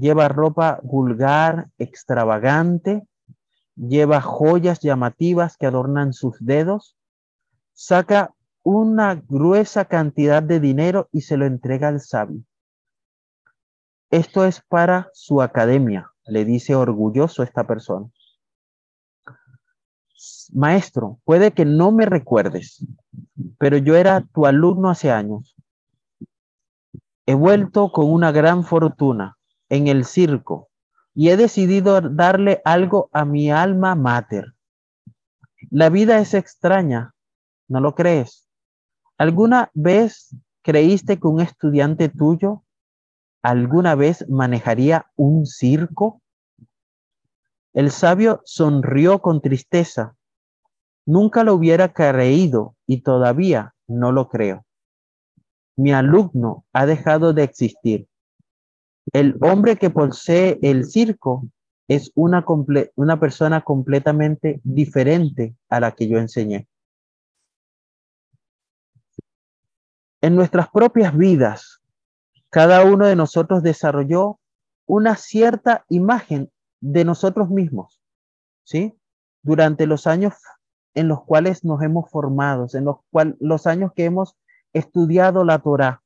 Lleva 0.00 0.28
ropa 0.28 0.80
vulgar, 0.82 1.68
extravagante, 1.76 3.06
lleva 3.76 4.22
joyas 4.22 4.80
llamativas 4.80 5.58
que 5.58 5.66
adornan 5.66 6.14
sus 6.14 6.38
dedos, 6.40 6.96
saca 7.74 8.34
una 8.62 9.14
gruesa 9.14 9.84
cantidad 9.84 10.42
de 10.42 10.58
dinero 10.58 11.10
y 11.12 11.20
se 11.20 11.36
lo 11.36 11.44
entrega 11.44 11.88
al 11.88 12.00
sabio. 12.00 12.42
Esto 14.10 14.46
es 14.46 14.62
para 14.62 15.10
su 15.12 15.42
academia, 15.42 16.10
le 16.24 16.46
dice 16.46 16.74
orgulloso 16.74 17.42
esta 17.42 17.66
persona. 17.66 18.06
Maestro, 20.54 21.20
puede 21.24 21.52
que 21.52 21.66
no 21.66 21.92
me 21.92 22.06
recuerdes, 22.06 22.86
pero 23.58 23.76
yo 23.76 23.96
era 23.96 24.22
tu 24.22 24.46
alumno 24.46 24.88
hace 24.88 25.10
años. 25.10 25.54
He 27.26 27.34
vuelto 27.34 27.92
con 27.92 28.10
una 28.10 28.32
gran 28.32 28.64
fortuna 28.64 29.36
en 29.70 29.88
el 29.88 30.04
circo 30.04 30.68
y 31.14 31.30
he 31.30 31.36
decidido 31.36 32.00
darle 32.00 32.60
algo 32.64 33.08
a 33.12 33.24
mi 33.24 33.50
alma 33.50 33.94
mater. 33.94 34.54
La 35.70 35.88
vida 35.88 36.18
es 36.18 36.34
extraña, 36.34 37.14
¿no 37.68 37.80
lo 37.80 37.94
crees? 37.94 38.48
¿Alguna 39.16 39.70
vez 39.74 40.34
creíste 40.62 41.18
que 41.18 41.26
un 41.26 41.40
estudiante 41.40 42.08
tuyo 42.08 42.64
alguna 43.42 43.94
vez 43.94 44.28
manejaría 44.28 45.06
un 45.16 45.46
circo? 45.46 46.20
El 47.72 47.90
sabio 47.90 48.42
sonrió 48.44 49.20
con 49.20 49.40
tristeza. 49.40 50.16
Nunca 51.06 51.44
lo 51.44 51.54
hubiera 51.54 51.92
creído 51.92 52.76
y 52.86 53.02
todavía 53.02 53.74
no 53.86 54.12
lo 54.12 54.28
creo. 54.28 54.64
Mi 55.76 55.92
alumno 55.92 56.64
ha 56.72 56.86
dejado 56.86 57.32
de 57.32 57.44
existir. 57.44 58.09
El 59.12 59.36
hombre 59.40 59.76
que 59.76 59.90
posee 59.90 60.58
el 60.62 60.84
circo 60.84 61.48
es 61.88 62.12
una, 62.14 62.44
una 62.94 63.18
persona 63.18 63.62
completamente 63.62 64.60
diferente 64.62 65.56
a 65.68 65.80
la 65.80 65.92
que 65.92 66.08
yo 66.08 66.18
enseñé. 66.18 66.68
En 70.20 70.36
nuestras 70.36 70.68
propias 70.68 71.16
vidas, 71.16 71.80
cada 72.50 72.84
uno 72.84 73.06
de 73.06 73.16
nosotros 73.16 73.62
desarrolló 73.62 74.38
una 74.86 75.16
cierta 75.16 75.84
imagen 75.88 76.50
de 76.80 77.04
nosotros 77.04 77.48
mismos, 77.50 78.00
¿sí? 78.64 78.94
Durante 79.42 79.86
los 79.86 80.06
años 80.06 80.34
en 80.94 81.08
los 81.08 81.24
cuales 81.24 81.64
nos 81.64 81.82
hemos 81.82 82.10
formado, 82.10 82.66
en 82.72 82.84
los, 82.84 82.98
cuales 83.10 83.36
los 83.40 83.66
años 83.66 83.92
que 83.94 84.04
hemos 84.04 84.36
estudiado 84.72 85.44
la 85.44 85.60
Torah. 85.60 86.02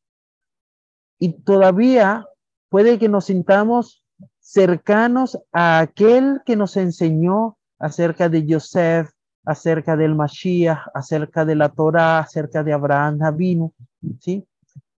Y 1.19 1.43
todavía 1.43 2.27
puede 2.75 2.99
que 2.99 3.09
nos 3.09 3.27
sintamos 3.27 4.03
cercanos 4.41 5.39
a 5.53 5.79
aquel 5.79 6.43
que 6.45 6.57
nos 6.57 6.77
enseñó 6.77 7.57
acerca 7.79 8.29
de 8.29 8.45
Joseph, 8.49 9.11
acerca 9.45 9.97
del 9.97 10.17
Mashiach, 10.17 10.89
acerca 10.93 11.45
de 11.45 11.55
la 11.55 11.69
Torah, 11.69 12.19
acerca 12.19 12.65
de 12.65 12.73
Abraham 12.73 13.23
Avinu, 13.23 13.73
¿sí? 14.19 14.45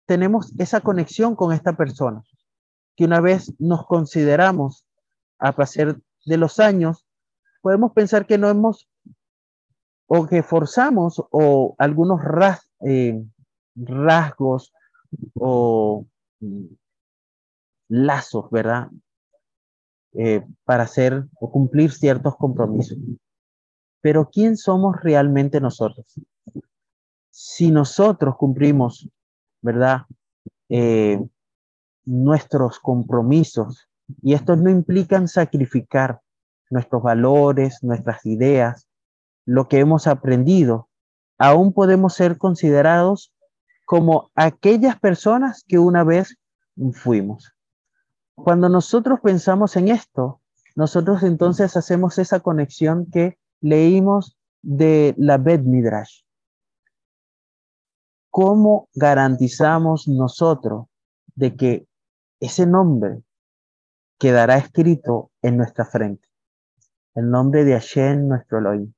tenemos 0.07 0.55
esa 0.59 0.81
conexión 0.81 1.37
con 1.37 1.53
esta 1.53 1.77
persona, 1.77 2.23
que 2.97 3.05
una 3.05 3.21
vez 3.21 3.53
nos 3.59 3.85
consideramos 3.85 4.87
a 5.39 5.53
pasar 5.53 5.99
de 6.25 6.37
los 6.39 6.59
años, 6.59 7.05
podemos 7.61 7.93
pensar 7.93 8.25
que 8.25 8.39
no 8.39 8.49
hemos 8.49 8.89
o 10.07 10.27
que 10.27 10.43
forzamos 10.43 11.23
o 11.31 11.75
algunos 11.77 12.23
eh, 12.87 13.23
rasgos 13.75 14.73
o 15.35 16.07
lazos, 17.89 18.51
¿verdad? 18.51 18.89
Eh, 20.13 20.45
para 20.65 20.85
hacer 20.85 21.25
o 21.41 21.51
cumplir 21.51 21.93
ciertos 21.93 22.37
compromisos. 22.37 22.99
Pero 24.01 24.31
¿quién 24.31 24.57
somos 24.57 24.97
realmente 25.03 25.61
nosotros? 25.61 26.07
Si 27.31 27.71
nosotros 27.71 28.37
cumplimos 28.37 29.09
¿verdad? 29.67 30.03
Eh, 30.69 31.21
nuestros 32.05 32.79
compromisos. 32.79 33.89
Y 34.23 34.35
estos 34.35 34.59
no 34.59 34.71
implican 34.71 35.27
sacrificar 35.27 36.21
nuestros 36.71 37.03
valores, 37.03 37.83
nuestras 37.83 38.25
ideas, 38.25 38.87
lo 39.45 39.67
que 39.67 39.81
hemos 39.81 40.07
aprendido. 40.07 40.89
Aún 41.39 41.73
podemos 41.73 42.15
ser 42.15 42.39
considerados 42.39 43.35
como 43.85 44.31
aquellas 44.37 44.99
personas 45.01 45.65
que 45.67 45.81
una 45.81 46.05
vez 46.05 46.37
fuimos. 46.93 47.53
Cuando 48.37 48.69
nosotros 48.69 49.21
pensamos 49.21 49.77
en 49.77 49.89
esto, 49.89 50.41
nosotros 50.75 51.23
entonces 51.23 51.77
hacemos 51.77 52.19
esa 52.19 52.41
conexión 52.41 53.07
que 53.11 53.39
leímos 53.61 54.39
de 54.63 55.15
la 55.19 55.39
Bed 55.39 55.63
Midrash. 55.63 56.27
¿cómo 58.37 58.91
garantizamos 58.95 60.09
nosotros 60.09 60.89
de 61.35 61.57
que 61.57 61.89
ese 62.39 62.67
nombre 62.67 63.23
quedará 64.19 64.59
escrito 64.59 65.31
en 65.41 65.57
nuestra 65.57 65.87
frente? 65.87 66.29
El 67.15 67.31
nombre 67.31 67.65
de 67.65 67.73
Hashem, 67.73 68.29
nuestro 68.29 68.59
Elohim. 68.59 68.93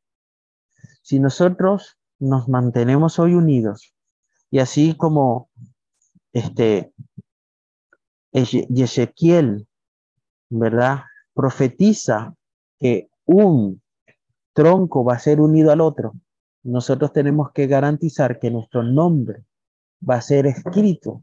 Si 1.02 1.20
nosotros 1.20 2.00
nos 2.18 2.48
mantenemos 2.48 3.20
hoy 3.20 3.34
unidos, 3.34 3.94
y 4.50 4.58
así 4.58 4.96
como 4.96 5.50
este 6.32 6.92
Ezequiel, 8.38 9.66
¿verdad? 10.50 11.02
Profetiza 11.34 12.34
que 12.78 13.08
un 13.24 13.80
tronco 14.52 15.04
va 15.04 15.14
a 15.14 15.18
ser 15.18 15.40
unido 15.40 15.70
al 15.70 15.80
otro, 15.80 16.14
nosotros 16.64 17.12
tenemos 17.12 17.52
que 17.52 17.66
garantizar 17.66 18.38
que 18.38 18.50
nuestro 18.50 18.82
nombre 18.82 19.44
va 20.08 20.16
a 20.16 20.20
ser 20.20 20.46
escrito, 20.46 21.22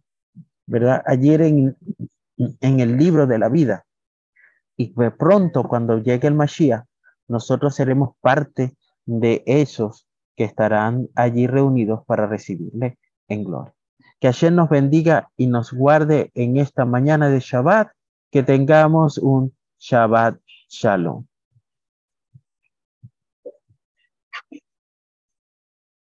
¿verdad? 0.65 1.03
Ayer 1.05 1.41
en, 1.41 1.75
el 2.61 2.97
libro 2.97 3.27
de 3.27 3.37
la 3.37 3.49
vida. 3.49 3.85
y 4.77 4.93
de 4.93 5.11
pronto 5.11 5.63
cuando 5.63 5.99
llegue 5.99 6.27
el 6.27 6.33
Mashiach, 6.35 6.85
nosotros 7.27 7.75
seremos 7.75 8.15
parte 8.21 8.75
de 9.05 9.43
esos 9.45 10.07
que 10.35 10.43
estarán 10.43 11.07
allí 11.15 11.47
reunidos 11.47 12.05
para 12.05 12.27
recibirle 12.27 12.97
en 13.27 13.43
gloria. 13.43 13.74
Que 14.25 14.29
ayer 14.29 14.51
nos 14.51 14.69
bendiga 14.69 15.29
y 15.37 15.45
nos 15.45 15.71
guarde 15.71 16.31
en 16.33 16.57
esta 16.57 16.83
mañana 16.83 17.29
de 17.29 17.41
Shabbat, 17.41 17.89
que 18.31 18.41
tengamos 18.41 19.19
un 19.19 19.55
Shabbat 19.77 20.39
Shalom. 20.67 21.27